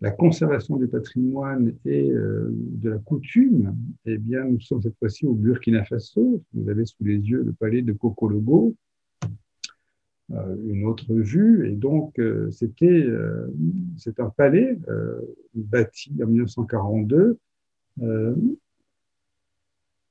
[0.00, 3.74] la conservation du patrimoine et de la coutume,
[4.04, 6.42] eh bien, nous sommes cette fois-ci au Burkina Faso.
[6.52, 8.74] Vous avez sous les yeux le palais de Kokologo,
[10.32, 11.68] euh, une autre vue.
[11.70, 13.52] Et donc, euh, c'était euh,
[13.98, 14.78] c'est un palais
[15.54, 17.38] bâti en 1942,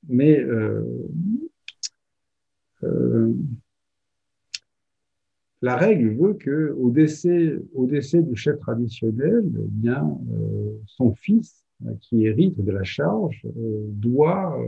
[0.08, 0.44] mais
[5.64, 10.06] la règle veut que au décès, du chef traditionnel, eh bien,
[10.84, 11.64] son fils,
[12.00, 14.58] qui hérite de la charge, doit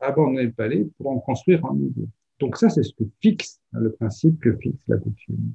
[0.00, 2.08] abandonner le palais pour en construire un nouveau.
[2.40, 5.54] Donc ça, c'est ce que fixe hein, le principe que fixe la coutume.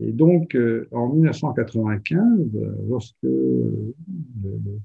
[0.00, 2.50] Et donc, euh, en 1995,
[2.88, 3.94] lorsque le,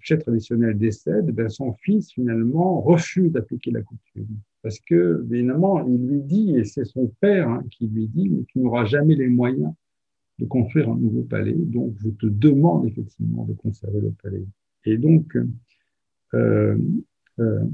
[0.02, 4.28] chef traditionnel décède, ben, son fils, finalement, refuse d'appliquer la coutume.
[4.62, 8.44] Parce que, évidemment, il lui dit, et c'est son père hein, qui lui dit, mais
[8.48, 9.74] tu n'auras jamais les moyens
[10.38, 14.46] de construire un nouveau palais, donc je te demande effectivement de conserver le palais.
[14.86, 15.36] Et donc,
[16.34, 16.78] euh,
[17.40, 17.66] euh,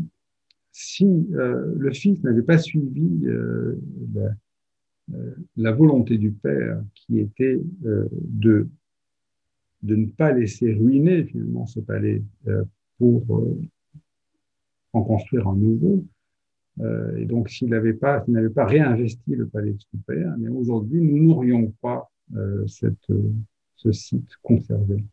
[0.78, 3.80] si euh, le fils n'avait pas suivi euh,
[4.18, 4.30] euh,
[5.58, 8.68] la, volonté du père, qui était de,
[9.84, 12.24] de ne pas laisser ruiner finalement ce palais
[12.98, 13.44] pour
[14.94, 16.04] en construire un nouveau,
[17.18, 21.02] et donc s'il n'avait pas, n'avait pas réinvesti le palais de son père, mais aujourd'hui
[21.02, 22.10] nous n'aurions pas
[22.68, 23.12] cette,
[23.76, 25.04] ce site conservé.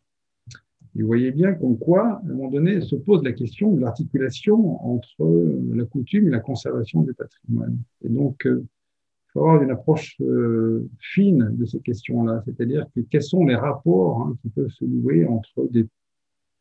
[0.94, 3.80] Et vous voyez bien comme quoi, à un moment donné, se pose la question de
[3.80, 7.78] l'articulation entre la coutume et la conservation du patrimoine.
[8.04, 8.64] Et donc, euh,
[9.32, 14.22] faut avoir une approche euh, fine de ces questions-là, c'est-à-dire que quels sont les rapports
[14.22, 15.86] hein, qui peuvent se nouer entre des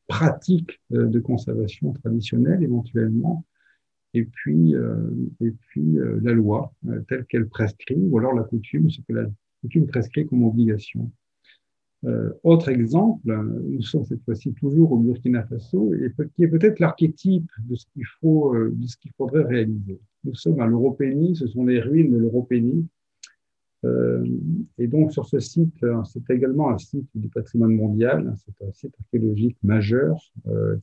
[0.07, 3.45] pratiques euh, de conservation traditionnelles éventuellement
[4.13, 4.73] et puis,
[5.39, 6.73] et puis la loi
[7.07, 9.25] telle qu'elle prescrit, ou alors la coutume, ce que la
[9.61, 11.09] coutume prescrit comme obligation.
[12.05, 13.31] Euh, autre exemple,
[13.69, 17.85] nous sommes cette fois-ci toujours au Burkina Faso, et qui est peut-être l'archétype de ce
[17.93, 19.99] qu'il faut, euh, de ce qu'il faudrait réaliser.
[20.23, 22.87] Nous sommes à l'Europénie, ce sont les ruines de l'Europénie.
[23.83, 24.23] Euh,
[24.77, 28.71] et donc sur ce site, hein, c'est également un site du patrimoine mondial, c'est un
[28.71, 30.17] site archéologique majeur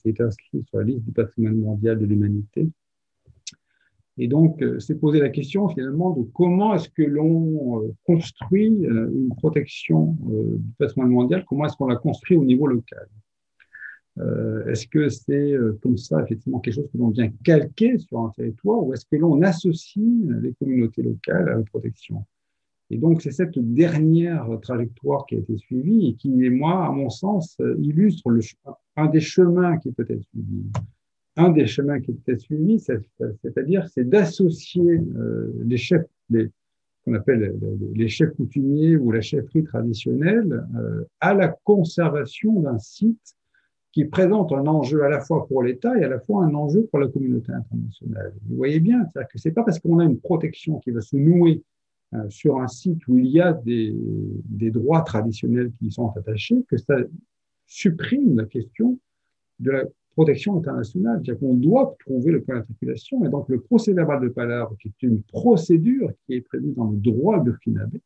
[0.02, 2.68] qui est inscrit sur la liste du patrimoine mondial de l'humanité.
[4.20, 10.16] Et donc, c'est poser la question finalement de comment est-ce que l'on construit une protection
[10.20, 13.06] du patrimoine mondial, comment est-ce qu'on la construit au niveau local.
[14.66, 18.84] Est-ce que c'est comme ça, effectivement, quelque chose que l'on vient calquer sur un territoire
[18.84, 20.04] ou est-ce que l'on associe
[20.42, 22.24] les communautés locales à la protection?
[22.90, 27.10] Et donc, c'est cette dernière trajectoire qui a été suivie et qui, moi, à mon
[27.10, 28.40] sens, illustre le,
[28.96, 30.64] un des chemins qui peut être suivi.
[31.36, 36.50] Un des chemins qui peut être suivi, c'est-à-dire, c'est d'associer euh, les chefs, les,
[37.04, 37.54] qu'on appelle
[37.94, 43.36] les chefs coutumiers ou la chefferie traditionnelle, euh, à la conservation d'un site
[43.92, 46.86] qui présente un enjeu à la fois pour l'État et à la fois un enjeu
[46.90, 48.34] pour la communauté internationale.
[48.48, 51.16] Vous voyez bien, c'est-à-dire que c'est pas parce qu'on a une protection qui va se
[51.16, 51.62] nouer
[52.14, 53.92] euh, sur un site où il y a des,
[54.70, 56.96] droits traditionnels qui y sont attachés, que ça
[57.66, 58.98] supprime la question
[59.58, 61.20] de la protection internationale.
[61.24, 63.24] C'est-à-dire qu'on doit trouver le point d'articulation.
[63.24, 66.90] Et donc, le procès verbal de Palavre, qui est une procédure qui est prévue dans
[66.90, 68.00] le droit burkinabé,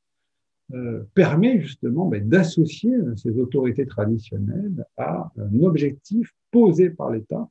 [1.14, 7.48] permet justement ben, d'associer ces autorités traditionnelles à un objectif posé par l'État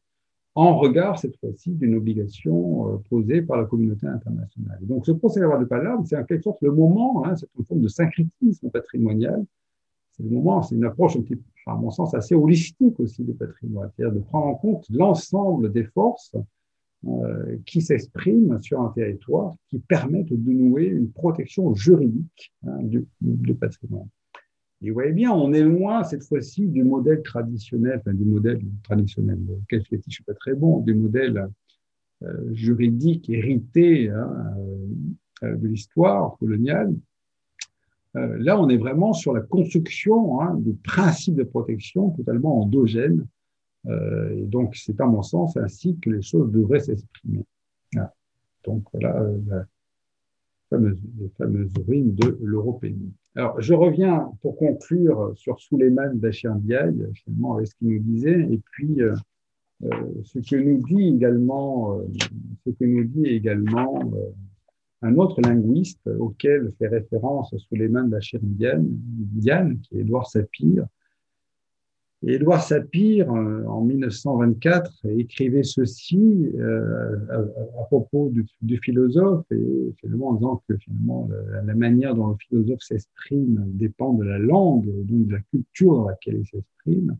[0.55, 4.80] en regard, cette fois-ci, d'une obligation euh, posée par la communauté internationale.
[4.82, 7.82] Donc, ce procès de Palerme, c'est en quelque sorte le moment, hein, c'est une forme
[7.82, 9.45] de syncrétisme patrimonial.
[10.12, 11.18] C'est le moment, c'est une approche,
[11.68, 15.86] à mon sens, assez holistique aussi du patrimoine, c'est-à-dire de prendre en compte l'ensemble des
[15.86, 16.36] forces
[17.08, 23.56] euh, qui s'expriment sur un territoire, qui permettent de nouer une protection juridique hein, du,
[23.56, 24.08] patrimoine.
[24.84, 29.39] Et vous voyez bien, on est loin cette fois-ci du modèle traditionnel, du modèle traditionnel,
[29.49, 31.47] lequel je ne suis pas très bon, du modèle
[32.22, 34.54] euh, juridique hérité hein,
[35.41, 36.93] euh, de l'histoire coloniale.
[38.14, 43.26] Là, on est vraiment sur la construction hein, du principe de protection totalement endogène.
[43.88, 47.45] Euh, et donc, c'est à mon sens ainsi que les choses devraient s'exprimer.
[48.63, 49.65] Donc, voilà la
[50.69, 51.01] fameuse,
[51.38, 53.11] fameuses ruines de l'Européenne.
[53.36, 58.47] Alors, je reviens pour conclure sur Souleymane Bachir Ndiaye, finalement, avec ce qu'il nous disait,
[58.51, 59.15] et puis euh,
[59.84, 59.89] euh,
[60.23, 62.05] ce que nous dit également, euh,
[62.65, 64.29] ce que nous dit également euh,
[65.01, 70.86] un autre linguiste auquel fait référence Souleymane Bachir Ndiaye, qui est Édouard Sapir,
[72.24, 77.15] et Édouard Sapir, euh, en 1924, écrivait ceci euh,
[77.80, 81.28] à, propos du, philosophe, et finalement en disant que finalement
[81.65, 86.07] la, manière dont le philosophe s'exprime dépend de la langue, donc de la culture dans
[86.09, 87.17] laquelle il s'exprime.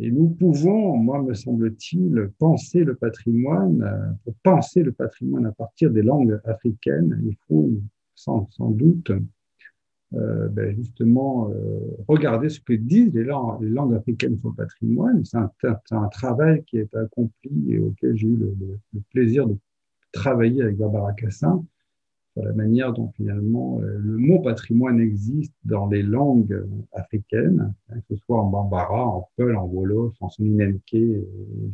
[0.00, 5.90] Et nous pouvons, moi me semble-t-il, penser le patrimoine, euh, penser le patrimoine à partir
[5.90, 7.70] des langues africaines, il faut
[8.14, 9.12] sans doute
[10.14, 15.24] euh, ben justement euh, regarder ce que disent les langues, africaines sur le patrimoine.
[15.24, 18.56] C'est un, travail qui est accompli et auquel j'ai eu le,
[18.92, 19.56] le, plaisir de
[20.10, 21.64] travailler avec Barbara Cassin
[22.32, 26.60] sur la manière dont finalement euh, le mot patrimoine existe dans les langues
[26.92, 30.96] africaines, hein, que ce soit en bambara, en peul, en wolof, en soninenke,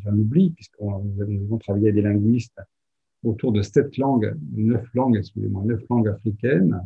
[0.04, 2.60] j'en oublie, puisqu'on nous avons travaillé avec des linguistes
[3.24, 6.80] autour de sept langues, neuf langues, excusez-moi, neuf langues africaines,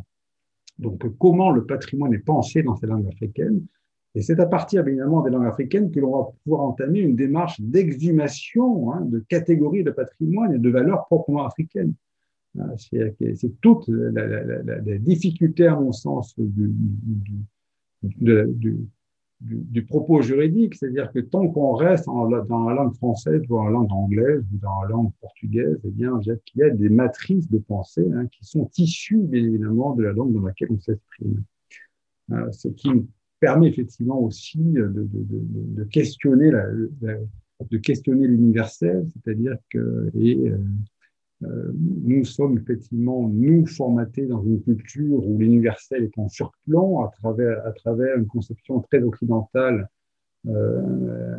[0.81, 3.63] donc, comment le patrimoine est pensé dans ces langues africaines?
[4.15, 7.61] Et c'est à partir, évidemment, des langues africaines que l'on va pouvoir entamer une démarche
[7.61, 11.93] d'exhumation hein, de catégories de patrimoine et de valeurs proprement africaines.
[12.59, 16.73] Hein, c'est toute la, difficulté, à mon sens, du,
[18.03, 18.77] du,
[19.41, 23.91] du, propos juridique, c'est-à-dire que tant qu'on reste dans la langue française ou en langue
[23.91, 28.07] anglaise ou dans la langue portugaise, eh bien, il y a des matrices de pensée
[28.13, 31.43] hein, qui sont issues, bien évidemment, de la langue dans laquelle on s'exprime.
[32.31, 32.89] Euh, ce qui
[33.39, 40.57] permet effectivement aussi de, questionner de questionner l'universel, c'est-à-dire que euh,
[41.41, 47.65] nous sommes effectivement, nous, formatés dans une culture où l'universel est en surplomb à travers,
[47.65, 49.89] à travers une conception très occidentale,
[50.47, 51.37] euh,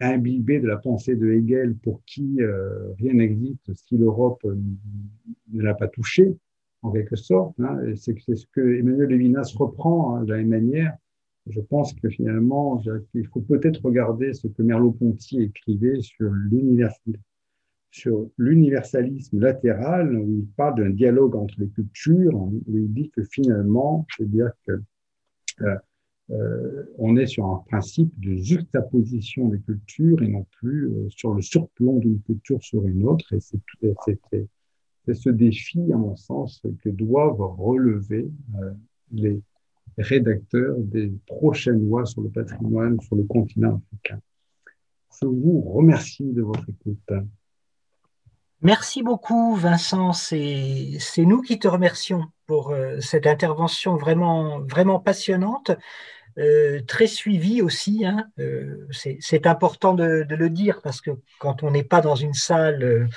[0.00, 4.46] imbibée de la pensée de Hegel pour qui euh, rien n'existe si l'Europe
[5.52, 6.36] ne l'a pas touché,
[6.82, 7.58] en quelque sorte.
[7.60, 10.94] Hein, c'est ce que Emmanuel Levinas reprend hein, de la même manière.
[11.46, 12.82] Je pense que finalement,
[13.14, 17.20] il faut peut-être regarder ce que Merleau-Ponty écrivait sur l'universalité
[17.96, 23.24] sur l'universalisme latéral, où il parle d'un dialogue entre les cultures, où il dit que
[23.24, 24.82] finalement, c'est-à-dire que
[25.62, 25.76] euh,
[26.30, 31.32] euh, on est sur un principe de juxtaposition des cultures et non plus euh, sur
[31.32, 33.32] le surplomb d'une culture sur une autre.
[33.32, 38.28] Et c'est ce défi, à mon sens, que doivent relever
[39.12, 39.40] les
[39.96, 44.20] rédacteurs des prochaines lois sur le patrimoine sur le continent africain.
[45.18, 47.10] Je vous remercie de votre écoute.
[48.62, 50.12] Merci beaucoup, Vincent.
[50.12, 55.72] C'est nous qui te remercions pour euh, cette intervention vraiment, vraiment passionnante,
[56.38, 58.06] euh, très suivie aussi.
[58.06, 58.26] Hein.
[58.38, 63.08] Euh, c'est important de, le dire parce que quand on n'est pas dans une salle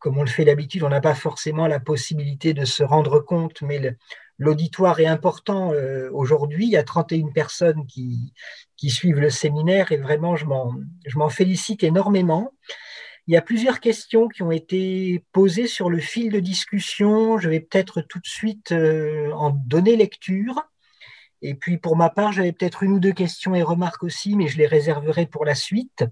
[0.00, 3.62] comme on le fait d'habitude, on n'a pas forcément la possibilité de se rendre compte,
[3.62, 3.96] mais
[4.36, 5.72] l'auditoire est important
[6.12, 6.66] aujourd'hui.
[6.66, 8.32] Il y a 31 personnes qui,
[8.76, 12.52] qui suivent le séminaire et vraiment, je m'en félicite énormément.
[13.30, 17.38] Il y a plusieurs questions qui ont été posées sur le fil de discussion.
[17.38, 20.68] Je vais peut-être tout de suite euh, en donner lecture.
[21.40, 24.48] Et puis pour ma part, j'avais peut-être une ou deux questions et remarques aussi, mais
[24.48, 26.02] je les réserverai pour la suite.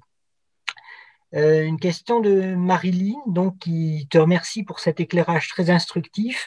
[1.35, 6.47] Euh, une question de Marilyn, donc qui te remercie pour cet éclairage très instructif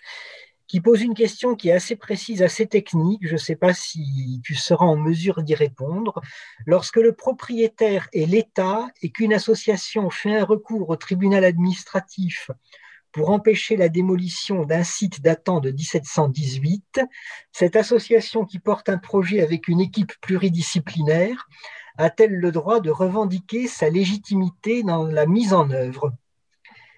[0.71, 3.27] qui pose une question qui est assez précise, assez technique.
[3.27, 6.21] Je ne sais pas si tu seras en mesure d'y répondre.
[6.65, 12.51] Lorsque le propriétaire est l'État et qu'une association fait un recours au tribunal administratif
[13.11, 17.01] pour empêcher la démolition d'un site datant de 1718,
[17.51, 21.49] cette association qui porte un projet avec une équipe pluridisciplinaire
[21.97, 26.13] a-t-elle le droit de revendiquer sa légitimité dans la mise en œuvre?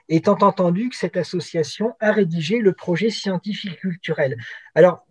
[0.10, 4.38] Étant entendu que cette association a rédigé le projet scientifique culturel.
[4.76, 5.06] Alors,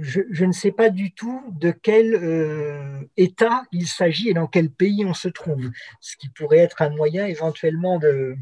[0.00, 4.70] je, ne sais pas du tout de quel euh, État il s'agit et dans quel
[4.70, 5.70] pays on se trouve,
[6.00, 8.36] ce qui pourrait être un moyen éventuellement de,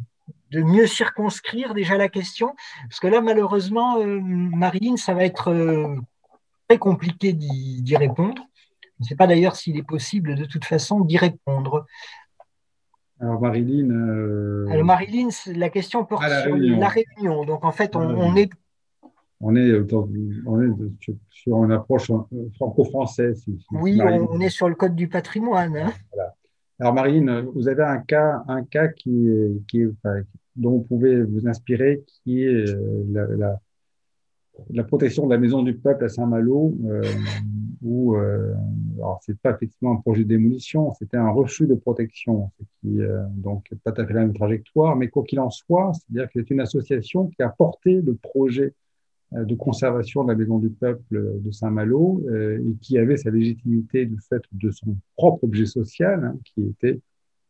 [0.52, 5.96] mieux circonscrire déjà la question, parce que là, malheureusement, euh, Marine, ça va être euh,
[6.68, 8.42] très compliqué d'y répondre.
[8.98, 11.86] Je ne sais pas d'ailleurs s'il est possible de toute façon d'y répondre.
[13.20, 13.90] Alors Marilyn.
[13.90, 14.66] Euh...
[14.70, 17.44] Alors Marilyn, la question porte sur la Réunion.
[17.44, 18.50] Donc en fait, on, est.
[19.40, 19.72] On est,
[20.46, 20.70] on est
[21.30, 22.10] sur une approche
[22.56, 23.44] franco-française.
[23.72, 25.76] oui, on, est sur le code du patrimoine.
[25.76, 25.92] Hein.
[26.12, 26.34] Voilà.
[26.80, 29.28] Alors Marilyn, vous avez un cas, un cas qui,
[29.68, 29.84] qui
[30.58, 33.60] dont vous pouvez vous inspirer, qui est euh, la, la,
[34.70, 36.76] la protection de la maison du peuple à Saint-Malo.
[36.86, 37.02] Euh,
[37.82, 38.54] où, euh,
[38.96, 43.00] alors c'est pas effectivement un projet de démolition, c'était un refus de protection, ce qui
[43.00, 46.30] euh, donc pas tout à fait la même trajectoire, mais quoi qu'il en soit, c'est-à-dire
[46.30, 48.74] que c'est une association qui a porté le projet
[49.34, 53.30] euh, de conservation de la maison du peuple de Saint-Malo euh, et qui avait sa
[53.30, 56.98] légitimité du fait de son propre objet social, hein, qui était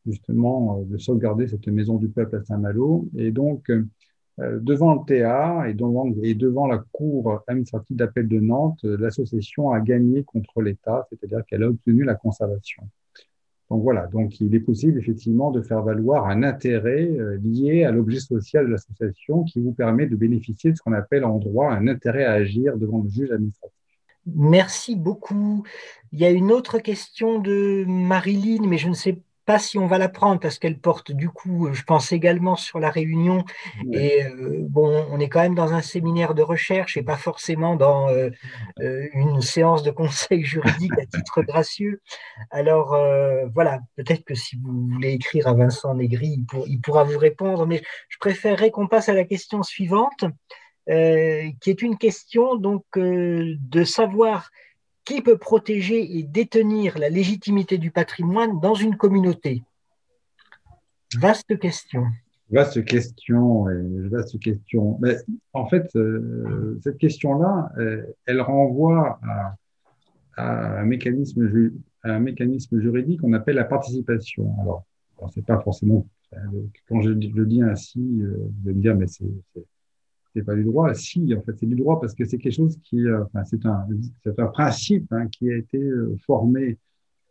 [0.05, 3.09] justement de sauvegarder cette maison du peuple à Saint-Malo.
[3.17, 3.87] Et donc, euh,
[4.39, 9.73] devant le TA et devant, et devant la Cour administrative d'appel de Nantes, euh, l'association
[9.73, 12.85] a gagné contre l'État, c'est-à-dire qu'elle a obtenu la conservation.
[13.71, 17.91] Donc voilà, donc il est possible effectivement de faire valoir un intérêt euh, lié à
[17.91, 21.71] l'objet social de l'association qui vous permet de bénéficier de ce qu'on appelle en droit
[21.71, 23.77] un intérêt à agir devant le juge administratif.
[24.35, 25.65] Merci beaucoup.
[26.13, 29.19] Il y a une autre question de Marilyn, mais je ne sais
[29.49, 32.79] pas si on va la prendre parce qu'elle porte du coup, je pense également sur
[32.81, 33.47] la réunion.
[33.95, 37.75] Et euh, bon, on est quand même dans un séminaire de recherche et pas forcément
[37.75, 38.29] dans euh,
[38.81, 42.03] euh, une séance de conseil juridique à titre gracieux.
[42.51, 42.91] Alors
[43.55, 47.65] voilà, peut-être que si vous voulez écrire à Vincent Négri, il, pourra vous répondre.
[47.67, 47.81] Mais
[48.11, 50.27] je préférerais qu'on passe à la question suivante,
[50.87, 54.51] qui est une question donc de savoir
[55.09, 59.63] qui peut protéger et détenir la légitimité du patrimoine dans une communauté?
[61.19, 62.05] Vaste question.
[62.51, 63.65] Vaste question,
[64.11, 64.99] vaste question.
[65.01, 65.17] Mais
[65.55, 69.19] en fait, euh, cette question-là, euh, elle renvoie
[70.37, 71.73] à, un mécanisme,
[72.05, 74.55] un mécanisme juridique qu'on appelle la participation.
[74.61, 74.85] Alors,
[75.35, 76.07] c'est pas forcément,
[76.87, 79.25] quand je, le dis ainsi, euh, vous allez me dire, mais c'est
[80.39, 80.95] c'est pas du droit.
[80.95, 83.67] Si, en fait, c'est du droit parce que c'est quelque chose qui, euh, enfin, c'est
[83.67, 83.87] un,
[84.23, 86.79] c'est un principe hein, qui a été euh, formé,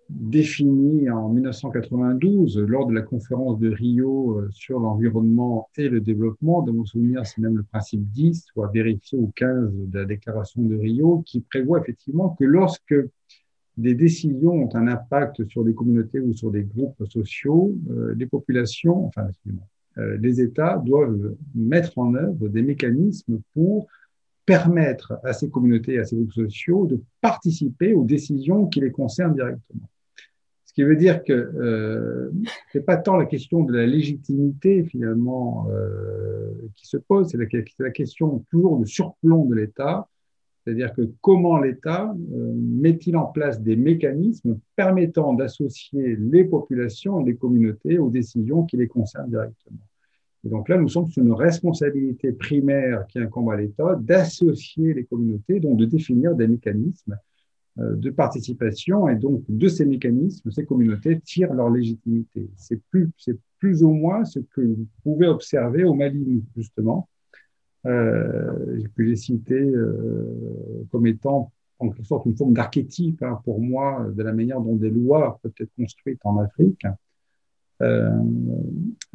[0.10, 6.62] défini en 1992 lors de la conférence de Rio euh, sur l'environnement et le développement.
[6.62, 10.62] De mon souvenir, c'est même le principe 10, soit vérifié au 15 de la déclaration
[10.64, 12.96] de Rio, qui prévoit effectivement que lorsque
[13.78, 17.76] des décisions ont un impact sur des communautés ou sur des groupes sociaux,
[18.16, 19.52] les populations, enfin, euh,
[19.98, 23.88] les États doivent mettre en œuvre des mécanismes pour
[24.48, 29.36] permettre à ces communautés à ces groupes sociaux de participer aux décisions qui les concernent
[29.36, 29.90] directement.
[30.66, 32.32] Ce qui veut dire que euh,
[32.72, 37.46] c'est pas tant la question de la légitimité finalement euh, qui se pose, c'est la,
[37.80, 40.08] la, question toujours de surplomb de l'État,
[40.68, 47.24] c'est-à-dire que comment l'État euh, met-il en place des mécanismes permettant d'associer les populations et
[47.24, 49.80] les communautés aux décisions qui les concernent directement?
[50.44, 55.06] Et donc là, nous sommes sur une responsabilité primaire qui incombe à l'État d'associer les
[55.06, 57.18] communautés, donc de définir des mécanismes
[57.80, 62.50] euh, de participation et donc de ces mécanismes, ces communautés tirent leur légitimité.
[62.58, 63.10] C'est plus,
[63.58, 67.08] plus ou moins ce que vous pouvez observer au Mali, justement,
[67.86, 73.62] euh, que j'ai cité euh, comme étant en quelque sorte une forme d'archétype hein, pour
[73.62, 76.86] moi de la manière dont des lois peuvent être construites en Afrique.
[77.82, 78.10] Euh,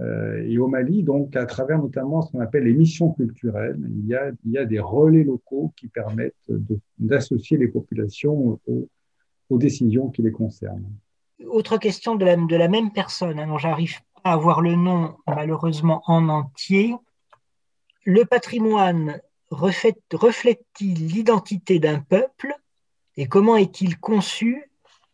[0.01, 4.07] euh, et au Mali, donc, à travers notamment ce qu'on appelle les missions culturelles, il
[4.07, 6.35] y a, il y a des relais locaux qui permettent
[6.99, 8.89] d'associer les populations aux,
[9.59, 10.89] décisions qui les concernent.
[11.47, 14.77] Autre question de la, de la même personne, hein, dont j'arrive pas à avoir le
[14.77, 16.95] nom malheureusement en entier.
[18.05, 19.21] Le patrimoine
[19.51, 22.53] reflète-t-il l'identité d'un peuple
[23.17, 24.71] et comment est-il conçu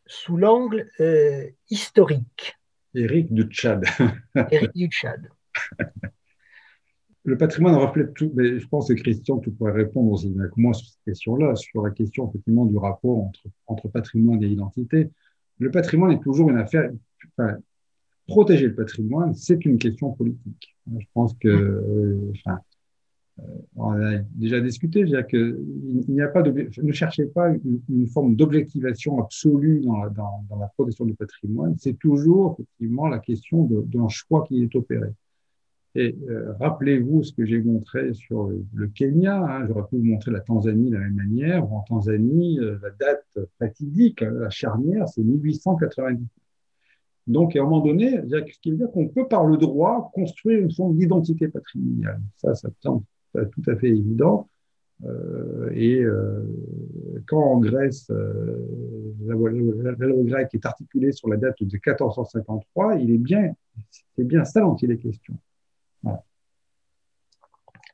[0.06, 2.56] sous l'angle euh, historique?
[2.94, 3.84] Éric du Tchad.
[4.50, 5.28] Éric du Tchad.
[7.24, 10.72] Le patrimoine reflète tout, mais je pense que Christian, tu pourrais répondre aussi avec moi
[10.72, 15.10] sur cette question-là, sur la question effectivement du rapport entre, entre patrimoine et identité.
[15.58, 16.90] Le patrimoine est toujours une affaire.
[17.36, 17.58] Enfin,
[18.26, 20.76] protéger le patrimoine, c'est une question politique.
[20.86, 22.60] Je pense que, euh, enfin,
[23.40, 23.42] euh,
[23.76, 27.50] on a déjà discuté, il n'y a pas ne cherchez pas
[27.88, 31.76] une, forme d'objectivation absolue dans la, protection du patrimoine.
[31.78, 35.10] C'est toujours effectivement la question d'un choix qui est opéré.
[35.94, 39.42] Et euh, rappelez-vous ce que j'ai montré sur le, Kenya.
[39.42, 41.64] Hein, J'aurais pu vous montrer la Tanzanie de la même manière.
[41.72, 46.26] En Tanzanie, euh, la date fatidique, la charnière, c'est 1890.
[47.26, 50.60] Donc, à un moment donné, ce qui veut dire qu'on peut, par le droit, construire
[50.60, 52.20] une forme d'identité patrimoniale.
[52.36, 53.02] Ça, ça tient
[53.34, 54.48] tout à fait évident.
[55.04, 56.42] Euh, et euh,
[57.26, 58.56] quand en Grèce, euh,
[59.26, 59.50] la, loi
[60.24, 63.54] grecque est articulée sur la date de 1453, il est bien,
[64.16, 65.34] c'est bien ça dont il est question.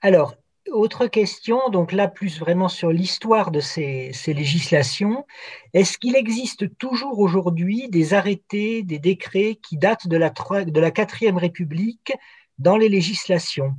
[0.01, 0.35] Alors,
[0.70, 5.27] autre question, donc là plus vraiment sur l'histoire de ces, législations.
[5.73, 10.90] Est-ce qu'il existe toujours aujourd'hui des arrêtés, des décrets qui datent de la, de la
[10.90, 12.12] 4 République
[12.59, 13.74] dans les législations?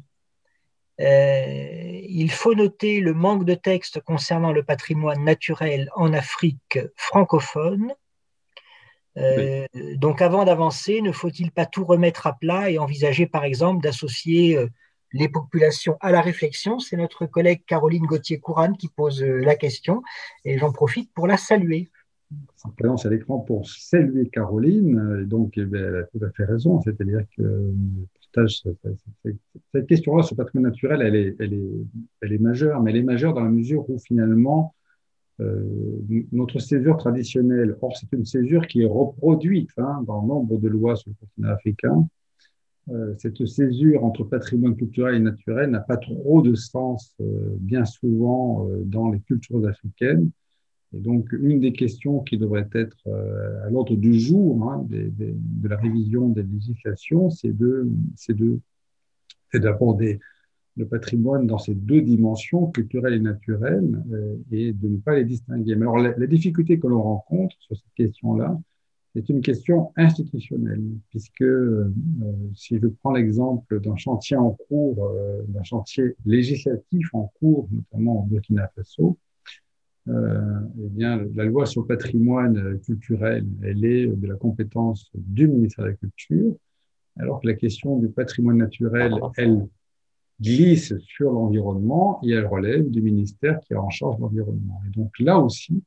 [1.01, 7.93] Euh, il faut noter le manque de textes concernant le patrimoine naturel en Afrique francophone.
[9.17, 9.65] Euh,
[9.95, 14.57] donc avant d'avancer, ne faut-il pas tout remettre à plat et envisager par exemple d'associer
[14.57, 14.67] euh,
[15.13, 16.79] les populations à la réflexion?
[16.79, 20.01] C'est notre collègue Caroline Gauthier-Couran qui pose la question
[20.43, 21.89] et j'en profite pour la saluer.
[22.63, 26.45] En présence à l'écran pour saluer Caroline, donc eh ben, elle a tout à fait
[26.45, 27.71] raison, c'est-à-dire que
[28.47, 33.89] cette question-là le patrimoine naturel, elle est, majeure, mais elle est majeure dans la mesure
[33.89, 34.75] où finalement,
[35.41, 35.63] euh,
[36.31, 40.95] notre césure traditionnelle, or c'est une césure qui est reproduite hein, dans nombre de lois
[40.95, 42.07] sur le continent africain,
[42.91, 47.83] euh, cette césure entre patrimoine culturel et naturel n'a pas trop de sens euh, bien
[47.83, 50.29] souvent dans les cultures africaines.
[50.95, 55.67] Et donc, une des questions qui devrait être euh, à l'ordre du jour hein, de
[55.67, 57.89] la révision des législations, c'est de,
[58.29, 58.59] de,
[59.53, 60.19] d'aborder
[60.77, 65.25] le patrimoine dans ces deux dimensions, culturelle et naturelle, euh, et de ne pas les
[65.25, 65.75] distinguer.
[65.75, 68.57] Mais alors, la, difficulté que l'on rencontre sur cette question-là,
[69.13, 71.91] c'est une question institutionnelle, puisque euh,
[72.53, 75.11] si je prends l'exemple d'un chantier en cours,
[75.49, 79.17] d'un chantier législatif en cours, notamment en Burkina Faso,
[80.07, 85.47] euh, eh bien, la loi sur le patrimoine culturel, elle est de la compétence du
[85.47, 86.55] ministère de la Culture,
[87.17, 89.67] alors que la question du patrimoine naturel, elle
[90.39, 94.81] glisse sur l'environnement et elle relève du ministère qui a en charge l'environnement.
[94.85, 95.81] Et donc là aussi,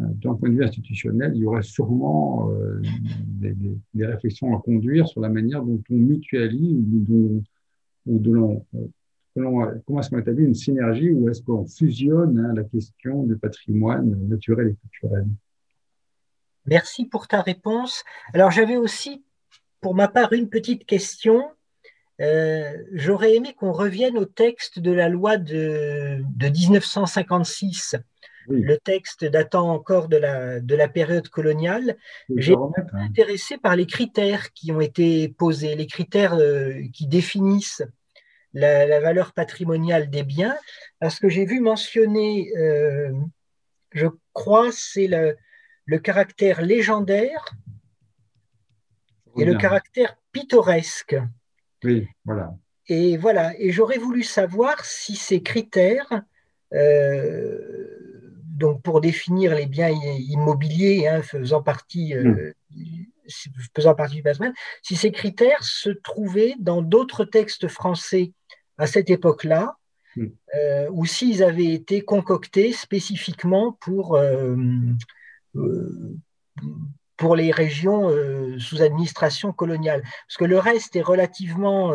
[0.00, 2.80] euh, d'un point de vue institutionnel, il y aurait sûrement euh,
[3.26, 7.42] des, des, des, réflexions à conduire sur la manière dont on mutualise ou dont,
[8.06, 8.64] ou de l'on
[9.34, 14.16] comment est-ce qu'on établit une synergie ou est-ce qu'on fusionne hein, la question du patrimoine
[14.28, 15.26] naturel et culturel?
[16.66, 18.04] Merci pour ta réponse.
[18.34, 19.24] Alors j'avais aussi,
[19.80, 21.50] pour ma part, une petite question.
[22.20, 27.96] Euh, j'aurais aimé qu'on revienne au texte de la loi de, 1956,
[28.48, 31.96] le texte datant encore de la, de la période coloniale.
[32.36, 32.98] J'ai été hein.
[32.98, 37.82] intéressé par les critères qui ont été posés, les critères euh, qui définissent
[38.52, 40.56] la, valeur patrimoniale des biens,
[40.98, 43.12] parce que j'ai vu mentionner, euh,
[43.92, 45.36] je crois, c'est le,
[45.84, 47.54] le, caractère légendaire
[49.36, 51.16] et le caractère pittoresque.
[51.84, 52.54] Oui, voilà.
[52.88, 56.22] Et voilà, et j'aurais voulu savoir si ces critères,
[56.72, 57.58] euh,
[58.46, 63.04] donc pour définir les biens immobiliers hein, faisant partie euh, hmm
[63.74, 68.32] faisant partie du patrimoine, si ces critères se trouvaient dans d'autres textes français
[68.78, 69.76] à cette époque-là,
[70.16, 70.26] hmm.
[70.56, 74.56] euh, ou s'ils avaient été concoctés spécifiquement pour, euh,
[75.56, 76.16] euh,
[77.16, 78.10] pour les régions
[78.58, 80.02] sous administration coloniale.
[80.02, 81.92] Parce que le reste est relativement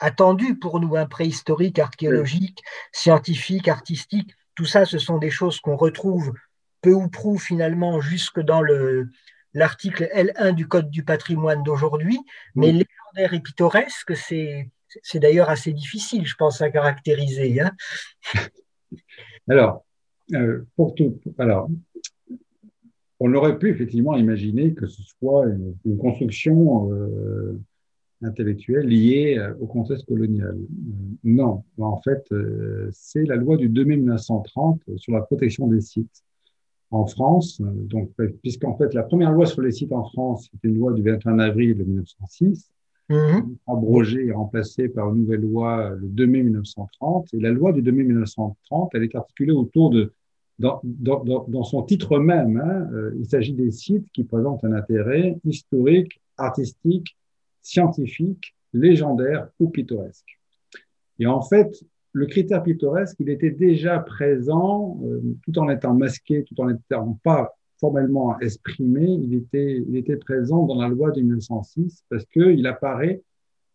[0.00, 2.60] attendu pour nous, un préhistorique, archéologique,
[2.90, 4.34] scientifique, artistique.
[4.56, 6.32] Tout ça, ce sont des choses qu'on retrouve
[6.82, 8.60] peu ou prou finalement jusque dans
[9.54, 12.18] l'article L1 du Code du patrimoine d'aujourd'hui.
[12.54, 14.70] Mais légendaire et pittoresque, c'est,
[15.14, 17.60] d'ailleurs assez difficile, je pense, à caractériser.
[17.60, 17.72] Hein.
[19.48, 19.84] alors,
[20.34, 21.68] euh, pour tout, alors,
[23.20, 27.60] on aurait pu effectivement imaginer que ce soit une, construction euh,
[28.22, 30.56] intellectuelle liée euh, au contexte colonial.
[31.22, 32.26] non, en fait,
[32.92, 36.24] c'est la loi du 2 mai 1930 sur la protection des sites
[36.92, 37.60] en France.
[37.60, 38.10] Donc,
[38.42, 41.38] puisqu'en fait, la première loi sur les sites en France, c'était une loi du 21
[41.38, 42.70] avril 1906,
[43.08, 43.14] mmh.
[43.66, 47.34] abrogée et remplacée par une nouvelle loi le 2 mai 1930.
[47.34, 50.12] Et la loi du 2 mai 1930, elle est articulée autour de,
[50.58, 54.72] dans, dans, dans son titre même, hein, euh, il s'agit des sites qui présentent un
[54.72, 57.16] intérêt historique, artistique,
[57.62, 60.38] scientifique, légendaire ou pittoresque.
[61.18, 66.44] Et en fait, le critère pittoresque, il était déjà présent, euh, tout en étant masqué,
[66.44, 71.20] tout en n'étant pas formellement exprimé, il était, il était présent dans la loi de
[71.20, 73.22] 1906 parce qu'il apparaît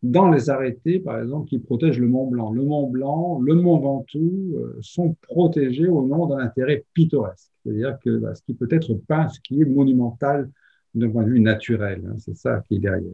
[0.03, 2.53] dans les arrêtés, par exemple, qui protègent le Mont Blanc.
[2.53, 7.97] Le Mont Blanc, le Mont Ventoux euh, sont protégés au nom d'un intérêt pittoresque, c'est-à-dire
[8.03, 10.49] que bah, ce qui peut être peint, ce qui est monumental
[10.93, 13.11] d'un point de vue naturel, hein, c'est ça qui est derrière.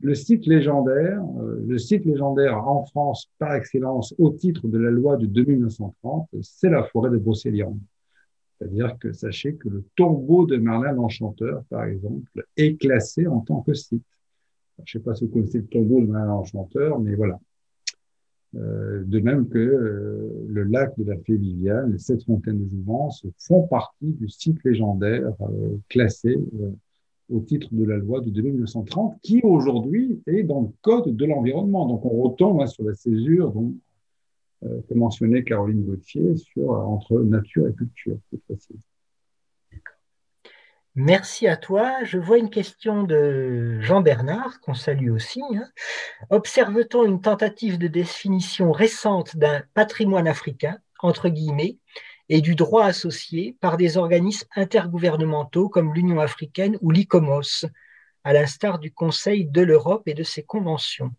[0.00, 4.90] Le site légendaire, euh, le site légendaire en France par excellence au titre de la
[4.90, 7.78] loi de 2930, c'est la forêt de Brocéliande.
[8.58, 13.60] C'est-à-dire que sachez que le tombeau de Merlin l'Enchanteur, par exemple, est classé en tant
[13.62, 14.04] que site.
[14.84, 17.38] Je ne sais pas si vous connaissez le tombeau de Merlin l'Enchanteur, mais voilà.
[18.54, 22.70] Euh, de même que euh, le lac de la Fée Viviane, les sept fontaines de
[22.70, 25.32] Jouvence font partie du site légendaire
[25.88, 26.38] classé
[27.28, 31.86] au titre de la loi de 1930, qui aujourd'hui est dans le Code de l'environnement.
[31.86, 33.74] Donc on retombe hein, sur la césure dont,
[34.64, 38.16] euh, que mentionnait Caroline Gauthier sur, euh, entre nature et culture,
[40.94, 42.04] Merci à toi.
[42.04, 45.42] Je vois une question de Jean Bernard, qu'on salue aussi.
[45.54, 45.68] Hein.
[46.30, 51.76] Observe-t-on une tentative de définition récente d'un patrimoine africain, entre guillemets,
[52.28, 57.66] et du droit associé par des organismes intergouvernementaux comme l'Union africaine ou l'ICOMOS,
[58.24, 61.12] à l'instar du Conseil de l'Europe et de ses conventions.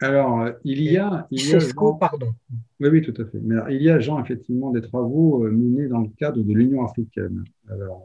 [0.00, 1.26] Alors, il y a.
[1.30, 1.58] Il y a
[1.98, 2.32] pardon.
[2.80, 3.38] Oui, oui, tout à fait.
[3.42, 6.84] Mais il y a, Jean, effectivement, des travaux euh, menés dans le cadre de l'Union
[6.84, 7.44] africaine.
[7.68, 8.04] Alors,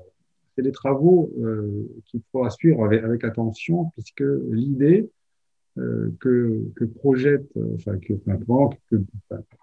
[0.56, 5.23] c'est des travaux euh, qu'il faudra suivre avec, avec attention, puisque l'idée, euh,
[5.76, 8.38] que, que, projette, euh, enfin, que, enfin,
[8.90, 9.02] que,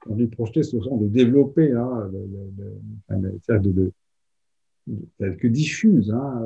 [0.07, 3.93] on dit projeter, ce sont de développer, hein, de, de,
[5.19, 6.43] de, que diffuse hein,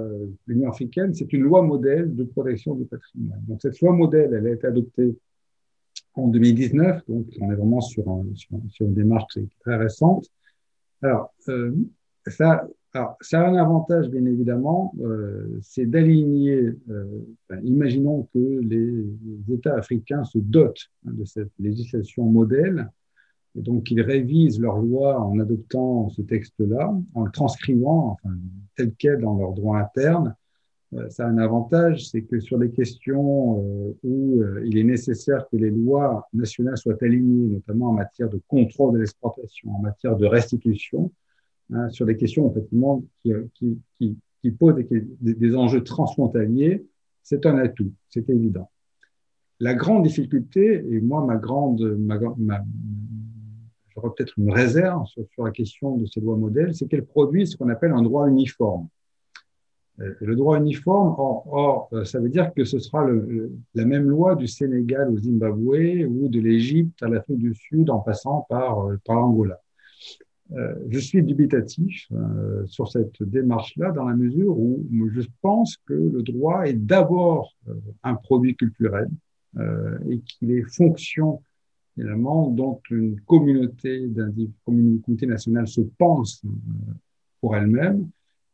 [0.46, 3.40] l'Union africaine, c'est une loi modèle de protection du patrimoine.
[3.48, 5.16] Donc cette loi modèle, elle a été adoptée
[6.14, 10.28] en 2019, donc on est vraiment sur, un, sur, sur une démarche très récente.
[11.02, 11.74] Alors, euh,
[12.26, 17.24] ça, alors, ça a un avantage, bien évidemment, euh, c'est d'aligner, euh,
[17.64, 19.04] imaginons que les,
[19.52, 22.88] États africains se dotent hein, de cette législation modèle,
[23.58, 28.16] et donc ils révisent leur loi en adoptant ce texte-là, en le transcrivant
[28.76, 30.36] tel quel dans leur droit interne.
[30.94, 33.58] Euh, ça a un avantage, c'est que sur les questions
[34.04, 38.94] où il est nécessaire que les lois nationales soient alignées, notamment en matière de contrôle
[38.94, 41.10] de l'exportation, en matière de restitution,
[41.74, 43.32] Hein, sur des questions effectivement qui,
[43.98, 44.76] qui, posent
[45.20, 46.86] des, enjeux transfrontaliers,
[47.22, 48.70] c'est un atout, c'est évident.
[49.58, 52.16] La grande difficulté, et moi ma grande, ma,
[53.94, 57.56] j'aurais peut-être une réserve sur, la question de ces lois modèles, c'est qu'elles produisent ce
[57.56, 58.86] qu'on appelle un droit uniforme.
[60.00, 63.04] Euh, le droit uniforme, or, or, euh, ça veut dire que ce sera
[63.74, 67.98] la même loi du Sénégal au Zimbabwe ou de l'Égypte à l'Afrique du Sud en
[67.98, 69.60] passant euh, par l'Angola.
[70.56, 75.94] Euh, je suis dubitatif euh, sur cette démarche-là dans la mesure où je pense que
[75.94, 79.08] le droit est d'abord euh, un produit culturel
[80.08, 81.40] et qu'il est fonction
[81.96, 84.10] évidemment dont une communauté,
[85.28, 86.42] nationale se pense
[87.40, 88.08] pour elle-même.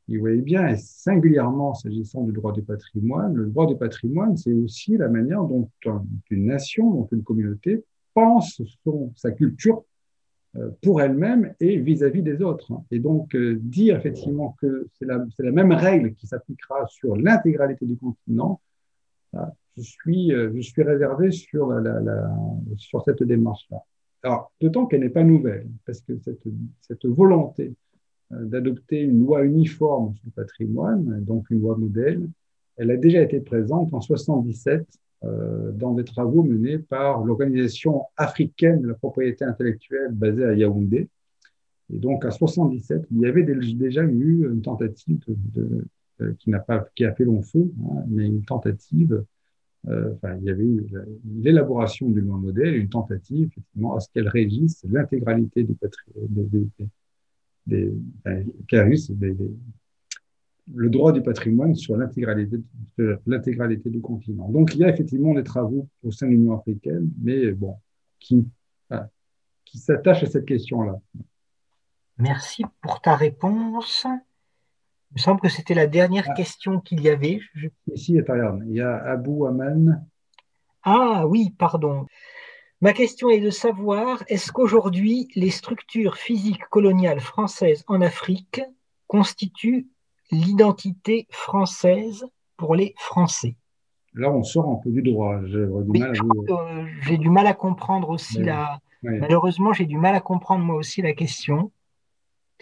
[0.08, 4.36] Et vous voyez bien, et singulièrement s'agissant du droit du patrimoine, le droit du patrimoine,
[4.36, 5.70] c'est aussi la manière dont
[6.28, 7.82] une nation, dont une communauté
[8.12, 9.82] pense son, sa culture
[10.82, 12.72] pour elle-même et vis-à-vis des autres.
[12.90, 17.96] Et donc, euh, dire effectivement que c'est la, même règle qui s'appliquera sur l'intégralité du
[17.96, 18.60] continent,
[19.32, 21.72] je suis, euh, je suis réservé sur,
[22.76, 23.78] sur cette démarche-là.
[24.22, 26.42] Alors, d'autant qu'elle n'est pas nouvelle, parce que cette,
[26.80, 27.72] cette volonté
[28.30, 32.28] d'adopter une loi uniforme sur le patrimoine, donc une loi modèle.
[32.76, 34.84] Elle a déjà été présente en 77 euh,
[35.22, 41.08] dans des travaux menés par l'Organisation africaine de la propriété intellectuelle basée à Yaoundé.
[41.92, 45.20] Et donc, à 77, il y avait déjà eu une tentative
[46.20, 49.24] euh, qui n'a pas, qui a fait long feu, hein, mais une tentative.
[49.88, 50.86] Euh, enfin, il y avait eu
[51.40, 56.66] l'élaboration d'une loi modèle, une tentative effectivement à ce qu'elle régisse l'intégralité du patrimoine, des,
[57.66, 57.94] des,
[58.68, 59.54] des,
[60.74, 62.58] le droit du patrimoine sur l'intégralité
[63.26, 64.48] l'intégralité du continent.
[64.50, 67.76] Donc, il y a effectivement des travaux au sein de l'Union africaine, mais bon,
[68.18, 68.46] qui,
[69.64, 71.00] qui s'attachent à cette question-là.
[72.18, 74.04] Merci pour ta réponse.
[74.04, 76.34] Il me semble que c'était la dernière ah.
[76.34, 77.40] question qu'il y avait.
[77.92, 80.06] Ici, regarde, il y a Abou Aman.
[80.82, 82.06] Ah oui, pardon.
[82.80, 88.62] Ma question est de savoir, est-ce qu'aujourd'hui, les structures physiques coloniales françaises en Afrique
[89.06, 89.88] constituent
[90.30, 92.26] l'identité française
[92.56, 93.56] pour les Français
[94.14, 95.40] Là, on sort un peu du droit.
[95.46, 98.80] J'ai du, mal à comprendre aussi la.
[99.02, 101.70] Malheureusement, j'ai du mal à comprendre moi aussi la question.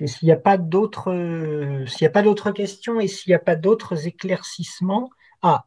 [0.05, 3.57] S'il n'y a pas d'autres, s'il a pas d'autres questions et s'il n'y a pas
[3.57, 5.11] d'autres éclaircissements,
[5.43, 5.65] ah,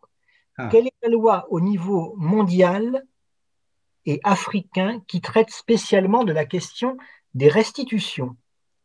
[0.57, 3.03] ah, quelle est la loi au niveau mondial
[4.06, 6.95] et africain qui traite spécialement de la question
[7.34, 8.38] des restitutions?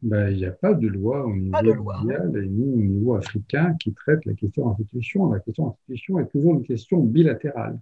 [0.07, 3.75] Ben, il n'y a pas de loi au niveau mondial et ni au niveau africain
[3.81, 5.33] qui traite la question d'institution.
[5.33, 7.79] La question d'institution est toujours une question bilatérale.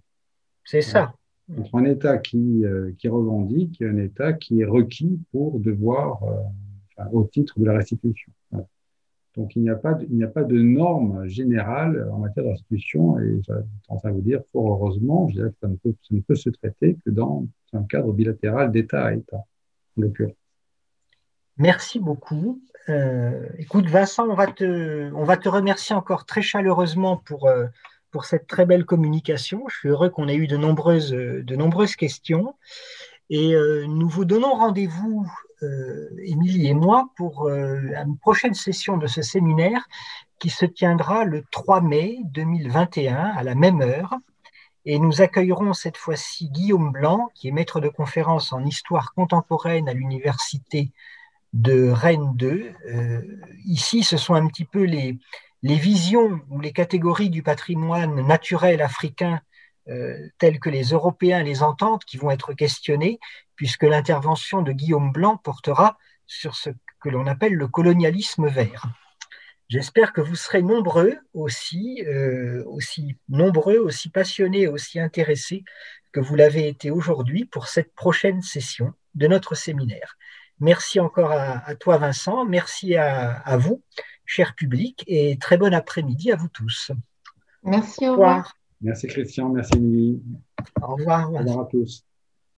[0.63, 1.13] C'est ça.
[1.55, 6.23] Entre un État qui, euh, qui revendique et un État qui est requis pour devoir,
[6.23, 8.31] euh, au titre de la restitution.
[9.35, 12.45] Donc il n'y a pas de, il n'y a pas de norme générale en matière
[12.45, 13.53] de restitution et j'ai
[13.87, 16.35] tendance à vous dire fort heureusement, je dirais que ça ne peut, ça ne peut
[16.35, 19.43] se traiter que dans un cadre bilatéral d'État à État,
[19.97, 20.44] en l'occurrence.
[21.57, 22.61] Merci beaucoup.
[22.89, 27.67] Euh, écoute, Vincent, on va, te, on va te remercier encore très chaleureusement pour, euh,
[28.11, 29.63] pour cette très belle communication.
[29.69, 32.55] Je suis heureux qu'on ait eu de nombreuses, de nombreuses questions.
[33.29, 35.27] Et euh, nous vous donnons rendez-vous,
[36.23, 39.87] Émilie et moi, pour une prochaine session de ce séminaire
[40.37, 44.13] qui se tiendra le 3 mai 2021 à la même heure.
[44.83, 49.89] Et nous accueillerons cette fois-ci Guillaume Blanc, qui est maître de conférence en histoire contemporaine
[49.89, 50.91] à l'université
[51.55, 52.73] de Rennes 2.
[52.87, 53.21] Euh,
[53.65, 55.17] ici, ce sont un petit peu les,
[55.63, 59.39] visions ou les catégories du patrimoine naturel africain
[59.87, 63.19] euh, telles que les Européens les entendent qui vont être questionnées,
[63.55, 68.85] puisque l'intervention de Guillaume Blanc portera sur ce que l'on appelle le colonialisme vert.
[69.69, 75.63] J'espère que vous serez nombreux aussi, euh, aussi nombreux, aussi passionnés, aussi intéressés
[76.11, 80.17] que vous l'avez été aujourd'hui pour cette prochaine session de notre séminaire.
[80.59, 82.45] Merci encore à, toi, Vincent.
[82.45, 83.81] Merci à, vous,
[84.25, 86.91] cher public, et très bon après-midi à vous tous.
[87.63, 88.57] Merci, au revoir.
[88.81, 89.49] Merci, Christian.
[89.49, 90.21] Merci, Émilie.
[90.81, 91.31] Au revoir.
[91.33, 92.05] Au revoir à tous.